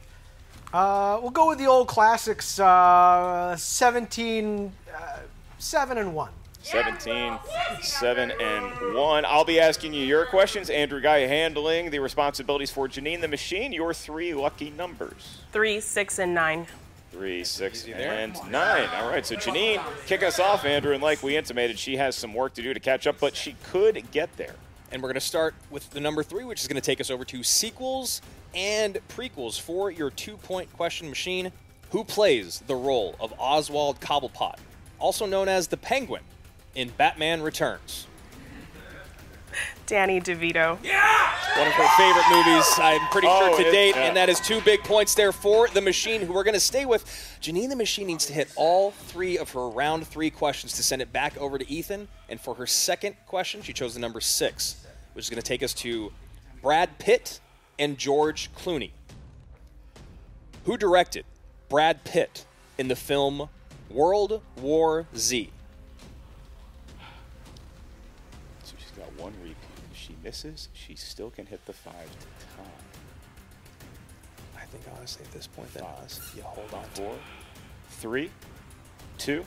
Uh, 0.72 1.18
we'll 1.22 1.30
go 1.30 1.48
with 1.48 1.58
the 1.58 1.66
old 1.66 1.86
classics. 1.86 2.58
Uh, 2.58 3.54
17, 3.56 4.72
uh, 4.92 5.18
7 5.58 5.98
and 5.98 6.14
1. 6.14 6.30
17, 6.62 7.38
7, 7.82 8.32
and 8.40 8.94
1. 8.94 9.24
I'll 9.26 9.44
be 9.44 9.60
asking 9.60 9.92
you 9.92 10.04
your 10.04 10.24
questions. 10.26 10.70
Andrew 10.70 11.00
Guy 11.00 11.20
handling 11.20 11.90
the 11.90 11.98
responsibilities 11.98 12.70
for 12.70 12.88
Janine 12.88 13.20
the 13.20 13.28
Machine. 13.28 13.72
Your 13.72 13.92
three 13.92 14.32
lucky 14.32 14.70
numbers. 14.70 15.42
Three, 15.52 15.78
six, 15.78 16.18
and 16.18 16.34
nine. 16.34 16.66
Three, 17.14 17.44
six, 17.44 17.86
and 17.86 18.34
nine. 18.50 18.88
All 18.96 19.08
right, 19.08 19.24
so 19.24 19.36
Janine, 19.36 19.80
kick 20.06 20.24
us 20.24 20.40
off, 20.40 20.64
Andrew. 20.64 20.94
And 20.94 21.00
like 21.00 21.22
we 21.22 21.36
intimated, 21.36 21.78
she 21.78 21.96
has 21.96 22.16
some 22.16 22.34
work 22.34 22.54
to 22.54 22.62
do 22.62 22.74
to 22.74 22.80
catch 22.80 23.06
up, 23.06 23.20
but 23.20 23.36
she 23.36 23.54
could 23.70 24.10
get 24.10 24.36
there. 24.36 24.56
And 24.90 25.00
we're 25.00 25.10
going 25.10 25.14
to 25.14 25.20
start 25.20 25.54
with 25.70 25.88
the 25.90 26.00
number 26.00 26.24
three, 26.24 26.42
which 26.42 26.60
is 26.60 26.66
going 26.66 26.74
to 26.74 26.84
take 26.84 27.00
us 27.00 27.10
over 27.12 27.24
to 27.26 27.44
sequels 27.44 28.20
and 28.52 28.98
prequels 29.08 29.60
for 29.60 29.92
your 29.92 30.10
two 30.10 30.36
point 30.36 30.72
question 30.72 31.08
machine. 31.08 31.52
Who 31.90 32.02
plays 32.02 32.64
the 32.66 32.74
role 32.74 33.14
of 33.20 33.32
Oswald 33.38 34.00
Cobblepot, 34.00 34.56
also 34.98 35.24
known 35.24 35.46
as 35.46 35.68
the 35.68 35.76
Penguin, 35.76 36.22
in 36.74 36.88
Batman 36.88 37.42
Returns? 37.42 38.08
Danny 39.86 40.20
DeVito. 40.20 40.78
One 41.56 41.68
of 41.68 41.72
her 41.74 41.88
favorite 41.96 42.24
movies, 42.30 42.66
I'm 42.78 43.00
pretty 43.12 43.28
Oh, 43.30 43.54
sure 43.54 43.64
to 43.64 43.70
date, 43.70 43.94
yeah. 43.94 44.02
and 44.06 44.16
that 44.16 44.28
is 44.28 44.40
two 44.40 44.60
big 44.62 44.82
points 44.82 45.14
there 45.14 45.30
for 45.30 45.68
the 45.68 45.80
machine, 45.80 46.20
who 46.22 46.32
we're 46.32 46.42
going 46.42 46.54
to 46.54 46.60
stay 46.60 46.84
with. 46.84 47.04
Janine 47.40 47.68
the 47.68 47.76
Machine 47.76 48.08
needs 48.08 48.26
to 48.26 48.32
hit 48.32 48.48
all 48.56 48.90
three 48.90 49.38
of 49.38 49.52
her 49.52 49.68
round 49.68 50.04
three 50.04 50.30
questions 50.30 50.72
to 50.74 50.82
send 50.82 51.00
it 51.00 51.12
back 51.12 51.36
over 51.38 51.56
to 51.56 51.70
Ethan. 51.70 52.08
And 52.28 52.40
for 52.40 52.54
her 52.56 52.66
second 52.66 53.14
question, 53.26 53.62
she 53.62 53.72
chose 53.72 53.94
the 53.94 54.00
number 54.00 54.20
six, 54.20 54.84
which 55.12 55.26
is 55.26 55.30
going 55.30 55.40
to 55.40 55.46
take 55.46 55.62
us 55.62 55.72
to 55.74 56.12
Brad 56.60 56.98
Pitt 56.98 57.38
and 57.78 57.96
George 57.98 58.50
Clooney. 58.54 58.90
Who 60.64 60.76
directed 60.76 61.24
Brad 61.68 62.02
Pitt 62.02 62.46
in 62.78 62.88
the 62.88 62.96
film 62.96 63.48
World 63.88 64.42
War 64.60 65.06
Z? 65.16 65.50
Misses, 70.28 70.68
she 70.72 70.94
still 70.96 71.30
can 71.30 71.44
hit 71.46 71.64
the 71.66 71.72
five 71.74 71.94
to 72.10 72.26
tie. 72.56 72.62
I 74.56 74.64
think 74.66 74.84
honestly 74.96 75.24
at 75.24 75.32
this 75.32 75.46
point, 75.46 75.72
then 75.74 75.84
Oz, 75.84 76.18
you 76.34 76.42
hold 76.42 76.72
on 76.72 76.82
to 76.94 77.02
Four, 77.02 77.16
three, 77.90 78.30
two, 79.18 79.44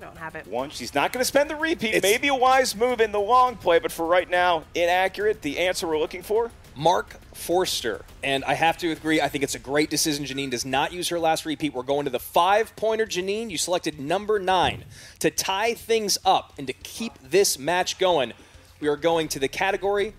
Don't 0.00 0.16
have 0.16 0.34
it. 0.34 0.46
one. 0.48 0.70
She's 0.70 0.94
not 0.94 1.12
going 1.12 1.20
to 1.20 1.24
spend 1.26 1.48
the 1.48 1.54
repeat. 1.56 1.94
It's- 1.94 2.02
Maybe 2.02 2.26
a 2.28 2.34
wise 2.34 2.74
move 2.74 3.00
in 3.00 3.12
the 3.12 3.20
long 3.20 3.56
play, 3.56 3.78
but 3.78 3.92
for 3.92 4.04
right 4.04 4.28
now, 4.28 4.64
inaccurate. 4.74 5.42
The 5.42 5.58
answer 5.60 5.86
we're 5.86 5.98
looking 5.98 6.22
for 6.22 6.50
Marc 6.74 7.16
Forster. 7.34 8.04
And 8.22 8.44
I 8.44 8.54
have 8.54 8.76
to 8.78 8.90
agree, 8.90 9.20
I 9.20 9.28
think 9.28 9.44
it's 9.44 9.54
a 9.54 9.58
great 9.60 9.90
decision. 9.90 10.24
Janine 10.24 10.50
does 10.50 10.64
not 10.64 10.92
use 10.92 11.08
her 11.10 11.18
last 11.20 11.46
repeat. 11.46 11.72
We're 11.72 11.82
going 11.82 12.04
to 12.04 12.10
the 12.10 12.18
five 12.18 12.74
pointer. 12.76 13.06
Janine, 13.06 13.48
you 13.50 13.58
selected 13.58 14.00
number 14.00 14.38
nine 14.40 14.84
to 15.20 15.30
tie 15.30 15.74
things 15.74 16.18
up 16.24 16.54
and 16.58 16.66
to 16.66 16.72
keep 16.72 17.12
this 17.22 17.58
match 17.58 17.98
going. 17.98 18.32
We 18.80 18.88
are 18.88 18.96
going 18.96 19.28
to 19.28 19.38
the 19.38 19.48
category 19.48 20.14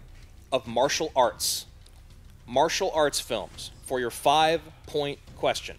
of 0.52 0.68
martial 0.68 1.12
arts. 1.16 1.66
Martial 2.46 2.92
arts 2.94 3.20
films 3.20 3.72
for 3.84 4.00
your 4.00 4.12
five 4.12 4.62
point 4.86 5.18
question. 5.36 5.78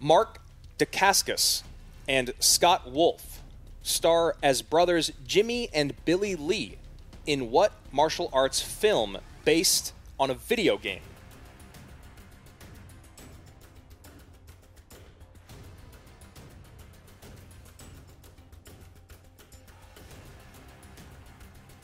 Mark 0.00 0.40
Dacascos 0.78 1.62
and 2.08 2.32
Scott 2.40 2.90
Wolf 2.90 3.42
star 3.82 4.34
as 4.42 4.60
brothers 4.60 5.12
Jimmy 5.24 5.68
and 5.72 5.94
Billy 6.04 6.34
Lee 6.34 6.78
in 7.26 7.52
what 7.52 7.72
martial 7.92 8.28
arts 8.32 8.60
film 8.60 9.18
based 9.44 9.92
on 10.18 10.30
a 10.30 10.34
video 10.34 10.78
game? 10.78 11.02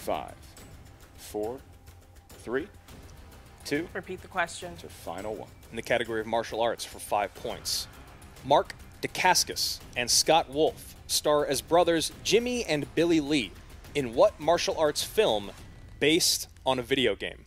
Five, 0.07 0.37
four, 1.16 1.59
three, 2.45 2.69
two, 3.64 3.88
Repeat 3.92 4.23
the 4.23 4.29
question. 4.29 4.77
to 4.77 4.88
final 4.88 5.35
one. 5.35 5.49
in 5.73 5.75
the 5.75 5.83
category 5.83 6.21
of 6.21 6.29
martial 6.29 6.61
arts 6.61 6.85
for 6.85 7.01
five 7.01 7.35
points. 7.35 7.88
Mark 8.45 8.77
Dacascos 9.03 9.81
and 9.97 10.09
Scott 10.09 10.49
Wolf 10.49 10.95
star 11.09 11.45
as 11.45 11.61
brothers 11.61 12.12
Jimmy 12.23 12.64
and 12.66 12.87
Billy 12.95 13.19
Lee 13.19 13.51
in 13.97 14.14
what 14.14 14.38
martial 14.38 14.79
arts 14.79 15.03
film 15.03 15.51
based 15.99 16.47
on 16.64 16.79
a 16.79 16.83
video 16.83 17.16
game? 17.16 17.45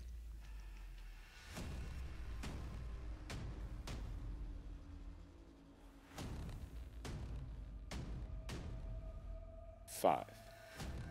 Five, 9.88 10.26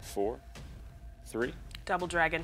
four, 0.00 0.40
three. 1.28 1.52
Double 1.84 2.06
Dragon. 2.06 2.42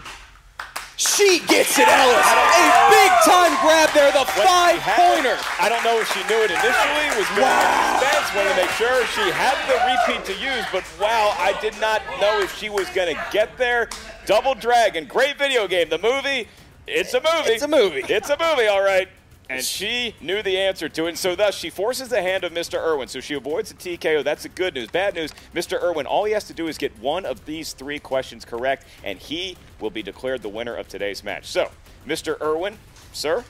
She 0.97 1.41
gets 1.49 1.77
it, 1.77 1.89
Ellis! 1.89 2.23
A 2.23 2.91
big 2.93 3.11
time 3.27 3.51
grab 3.65 3.91
there, 3.95 4.13
the 4.13 4.25
When 4.37 4.47
five 4.47 4.79
she 4.79 4.91
it, 4.91 4.95
pointer! 4.95 5.37
I 5.59 5.69
don't 5.69 5.83
know 5.83 5.99
if 5.99 6.07
she 6.13 6.21
knew 6.29 6.39
it 6.45 6.53
initially, 6.53 7.19
was 7.19 7.27
going 7.31 7.43
wow. 7.43 7.99
suspense, 7.99 8.37
wanted 8.37 8.51
to 8.51 8.57
make 8.63 8.71
sure 8.79 9.05
she 9.07 9.27
had 9.33 9.59
the 9.67 9.75
repeat 9.91 10.25
to 10.27 10.33
use, 10.41 10.65
but 10.71 10.85
wow, 11.01 11.35
I 11.37 11.59
did 11.61 11.75
not 11.81 12.01
know 12.21 12.39
if 12.41 12.57
she 12.57 12.71
was 12.71 12.89
going 12.91 13.13
to 13.13 13.21
get 13.33 13.57
there. 13.59 13.89
Double 14.25 14.55
Dragon, 14.55 15.07
great 15.07 15.37
video 15.37 15.67
game. 15.67 15.89
The 15.89 15.99
movie, 15.99 16.47
it's 16.87 17.15
a 17.15 17.21
movie. 17.21 17.53
It's 17.53 17.65
a 17.65 17.69
movie. 17.69 18.05
It's 18.09 18.31
a 18.31 18.37
movie, 18.39 18.69
all 18.69 18.83
right. 18.83 19.09
And 19.51 19.63
she 19.63 20.15
knew 20.21 20.43
the 20.43 20.59
answer 20.59 20.89
to 20.89 21.05
it, 21.05 21.09
and 21.11 21.19
so 21.19 21.37
thus 21.37 21.55
she 21.55 21.69
forces 21.69 22.09
the 22.09 22.23
hand 22.23 22.45
of 22.45 22.53
Mr. 22.53 22.83
Irwin. 22.83 23.09
So 23.09 23.21
she 23.21 23.35
avoids 23.35 23.73
the 23.73 23.77
TKO. 23.99 24.25
That's 24.25 24.45
the 24.45 24.49
good 24.49 24.75
news. 24.75 24.89
Bad 24.89 25.15
news, 25.15 25.33
Mr. 25.55 25.83
Irwin, 25.83 26.07
all 26.07 26.25
he 26.25 26.33
has 26.33 26.45
to 26.45 26.55
do 26.55 26.67
is 26.67 26.79
get 26.79 26.99
one 26.99 27.27
of 27.27 27.45
these 27.45 27.75
three 27.75 27.99
questions 27.99 28.45
correct, 28.45 28.87
and 29.03 29.19
he 29.19 29.57
will 29.81 29.91
be 29.91 30.03
declared 30.03 30.43
the 30.43 30.49
winner 30.49 30.75
of 30.75 30.89
today's 30.89 31.23
match. 31.23 31.45
So, 31.47 31.71
Mr. 32.07 32.41
Irwin, 32.41 32.79
sir, 33.13 33.45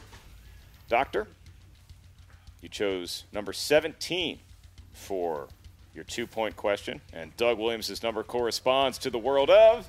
doctor, 0.88 1.28
you 2.60 2.68
chose 2.68 3.24
number 3.32 3.52
17 3.52 4.40
for 4.92 5.48
your 5.94 6.04
two 6.04 6.26
point 6.26 6.56
question, 6.56 7.00
and 7.12 7.36
Doug 7.36 7.58
Williams' 7.58 8.02
number 8.02 8.24
corresponds 8.24 8.98
to 8.98 9.10
the 9.10 9.18
world 9.18 9.48
of 9.48 9.88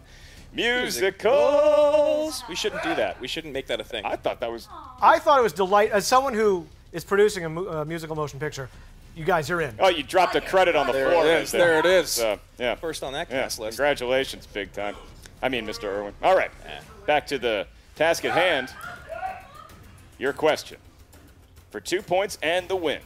musicals. 0.53 2.43
We 2.49 2.55
shouldn't 2.55 2.83
do 2.83 2.95
that. 2.95 3.19
We 3.19 3.27
shouldn't 3.27 3.53
make 3.53 3.67
that 3.67 3.79
a 3.79 3.83
thing. 3.83 4.05
I 4.05 4.15
thought 4.15 4.39
that 4.39 4.51
was 4.51 4.67
I 5.01 5.19
thought 5.19 5.39
it 5.39 5.43
was 5.43 5.53
delight. 5.53 5.91
As 5.91 6.05
someone 6.07 6.33
who 6.33 6.65
is 6.91 7.03
producing 7.03 7.45
a, 7.45 7.49
mu- 7.49 7.67
a 7.67 7.85
musical 7.85 8.15
motion 8.15 8.39
picture, 8.39 8.69
you 9.15 9.25
guys 9.25 9.49
are 9.51 9.61
in. 9.61 9.75
Oh, 9.79 9.89
you 9.89 10.03
dropped 10.03 10.35
a 10.35 10.41
credit 10.41 10.75
on 10.75 10.87
the 10.87 10.93
There 10.93 11.09
floor. 11.11 11.25
it 11.25 11.29
right 11.33 11.41
is. 11.41 11.51
There 11.51 11.79
it 11.79 11.85
is. 11.85 12.09
So, 12.09 12.39
yeah. 12.57 12.75
First 12.75 13.03
on 13.03 13.13
that 13.13 13.29
Yeah. 13.29 13.43
list. 13.45 13.59
Congratulations, 13.59 14.45
big 14.47 14.71
time. 14.73 14.95
I 15.41 15.49
mean, 15.49 15.65
Mr. 15.65 15.85
Irwin. 15.85 16.13
All 16.23 16.35
right. 16.35 16.51
Back 17.05 17.27
to 17.27 17.37
the 17.37 17.67
task 17.95 18.25
at 18.25 18.31
hand. 18.31 18.73
Your 20.17 20.33
question 20.33 20.77
for 21.71 21.79
two 21.81 22.01
points 22.01 22.37
and 22.41 22.67
the 22.69 22.75
win. 22.75 23.01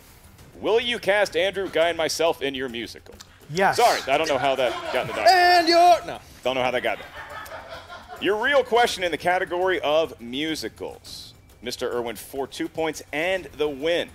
Will 0.62 0.80
you 0.80 1.00
cast 1.00 1.36
Andrew 1.36 1.70
Guy 1.70 1.90
and 1.90 1.98
myself 1.98 2.42
in 2.42 2.54
your 2.54 2.70
musical? 2.70 3.16
Yes. 3.50 3.78
Sorry, 3.78 4.00
I 4.08 4.18
don't 4.18 4.28
know 4.30 4.38
how 4.38 4.56
that 4.56 4.72
got 4.94 5.02
in 5.02 5.08
the 5.08 5.14
document. 5.14 5.28
And 5.32 5.68
you're 5.68 6.06
no. 6.06 6.20
Don't 6.44 6.54
know 6.56 6.62
how 6.64 6.70
that 6.72 6.84
got 6.84 7.00
there. 7.00 7.08
Your 8.22 8.44
real 8.44 8.66
question 8.66 9.06
in 9.06 9.12
the 9.12 9.18
category 9.18 9.80
of 9.80 10.20
musicals. 10.20 11.34
Mr. 11.64 11.90
Irwin 11.90 12.18
for 12.18 12.48
two 12.48 12.68
points 12.68 13.02
and 13.14 13.46
the 13.58 13.70
win. 13.70 14.10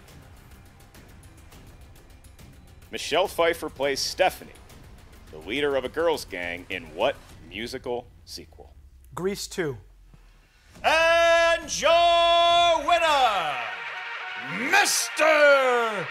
Michelle 2.90 3.26
Pfeiffer 3.26 3.70
plays 3.70 4.00
Stephanie, 4.00 4.52
the 5.30 5.38
leader 5.38 5.74
of 5.74 5.86
a 5.86 5.88
girls' 5.88 6.26
gang, 6.26 6.66
in 6.68 6.82
what 6.94 7.16
musical 7.48 8.06
sequel? 8.26 8.74
Grease 9.14 9.46
2. 9.46 9.74
And 10.84 11.80
your 11.80 12.86
winner, 12.86 13.56
Mr. 14.70 16.06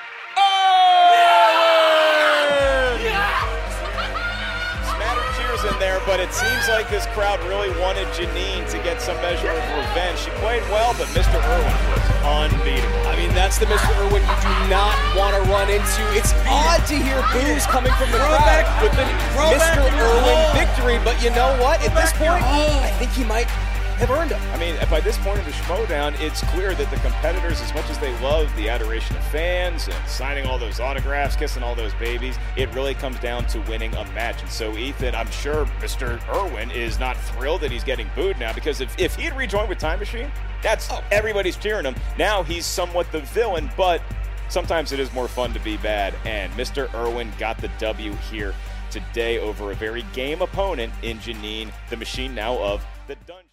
In 5.64 5.80
there, 5.80 6.02
but 6.06 6.20
it 6.20 6.34
seems 6.34 6.68
like 6.68 6.90
this 6.90 7.06
crowd 7.16 7.40
really 7.48 7.72
wanted 7.80 8.04
Janine 8.12 8.70
to 8.70 8.78
get 8.84 9.00
some 9.00 9.16
measure 9.24 9.48
of 9.48 9.64
revenge. 9.80 10.20
She 10.20 10.30
played 10.44 10.62
well, 10.68 10.92
but 11.00 11.08
Mr. 11.16 11.40
Irwin 11.40 11.72
was 11.88 12.52
unbeatable. 12.52 13.08
I 13.08 13.16
mean, 13.16 13.32
that's 13.32 13.60
the 13.60 13.66
Mr. 13.72 13.96
Irwin 14.04 14.28
you 14.28 14.38
do 14.44 14.56
not 14.68 14.92
want 15.16 15.40
to 15.40 15.42
run 15.48 15.72
into. 15.72 16.04
It's 16.20 16.36
odd 16.52 16.84
to 16.92 16.96
hear 17.00 17.24
boos 17.32 17.64
coming 17.72 17.96
from 17.96 18.12
the 18.12 18.20
crowd 18.20 18.68
with 18.84 18.92
the 18.92 19.08
Mr. 19.56 19.88
Irwin 19.88 20.36
oh. 20.36 20.52
victory, 20.52 21.00
but 21.00 21.16
you 21.24 21.30
know 21.32 21.56
what? 21.64 21.80
At 21.80 21.96
this 21.96 22.12
point, 22.20 22.44
I 22.44 22.92
think 23.00 23.12
he 23.12 23.24
might 23.24 23.48
have 23.96 24.12
earned 24.12 24.32
it. 24.32 24.40
I 24.52 24.58
mean, 24.58 24.76
by 24.90 25.00
this 25.00 25.18
point 25.20 25.40
in 25.40 25.46
the 25.46 25.52
Schmoedown, 25.52 26.20
it's 26.20 26.42
clear 26.52 26.74
that 26.74 26.90
the 26.90 26.98
competitors, 26.98 27.62
as 27.62 27.74
much 27.74 27.90
as 27.90 27.98
they 28.00 28.18
love 28.20 28.54
the 28.56 28.70
adoration 28.70 29.16
of 29.16 29.24
fans 29.26 29.88
and 29.88 30.08
signing 30.08 30.46
all 30.46 30.58
those 30.58 30.80
autographs, 30.80 31.36
kissing 31.36 31.64
all 31.64 31.76
those 31.76 31.94
babies, 31.96 32.38
it 32.58 32.74
really 32.74 32.94
comes 32.94 33.20
down 33.20 33.46
to 33.48 33.60
winning 33.62 33.94
a 33.96 34.04
match. 34.14 34.42
And 34.42 34.50
so, 34.50 34.76
Ethan, 34.78 35.16
I'm 35.16 35.30
sure 35.32 35.66
Mr. 35.80 36.20
Irwin 36.34 36.72
is 36.72 37.00
not 37.00 37.18
thrilled 37.18 37.62
that 37.62 37.72
he's 37.72 37.84
getting 37.84 38.10
booed 38.16 38.40
now 38.40 38.54
because 38.54 38.82
if, 38.82 38.98
if 39.00 39.16
he'd 39.16 39.34
rejoined 39.34 39.70
with 39.70 39.78
Time 39.78 40.00
Machine, 40.00 40.32
that's 40.62 40.90
oh. 40.92 41.04
everybody's 41.12 41.58
cheering 41.58 41.86
him. 41.86 41.96
Now 42.18 42.44
he's 42.44 42.66
somewhat 42.66 43.12
the 43.12 43.22
villain, 43.22 43.70
but 43.78 44.02
sometimes 44.50 44.92
it 44.92 45.00
is 45.00 45.12
more 45.14 45.28
fun 45.28 45.54
to 45.54 45.60
be 45.60 45.78
bad. 45.78 46.14
And 46.26 46.52
Mr. 46.54 46.94
Irwin 46.94 47.32
got 47.38 47.58
the 47.58 47.70
W 47.80 48.14
here 48.32 48.54
today 48.90 49.40
over 49.40 49.72
a 49.72 49.76
very 49.76 50.04
game 50.14 50.42
opponent 50.42 50.94
in 51.02 51.18
Janine, 51.18 51.72
the 51.90 51.98
machine 51.98 52.36
now 52.36 52.58
of 52.60 52.86
the 53.08 53.16
Dungeon. 53.28 53.53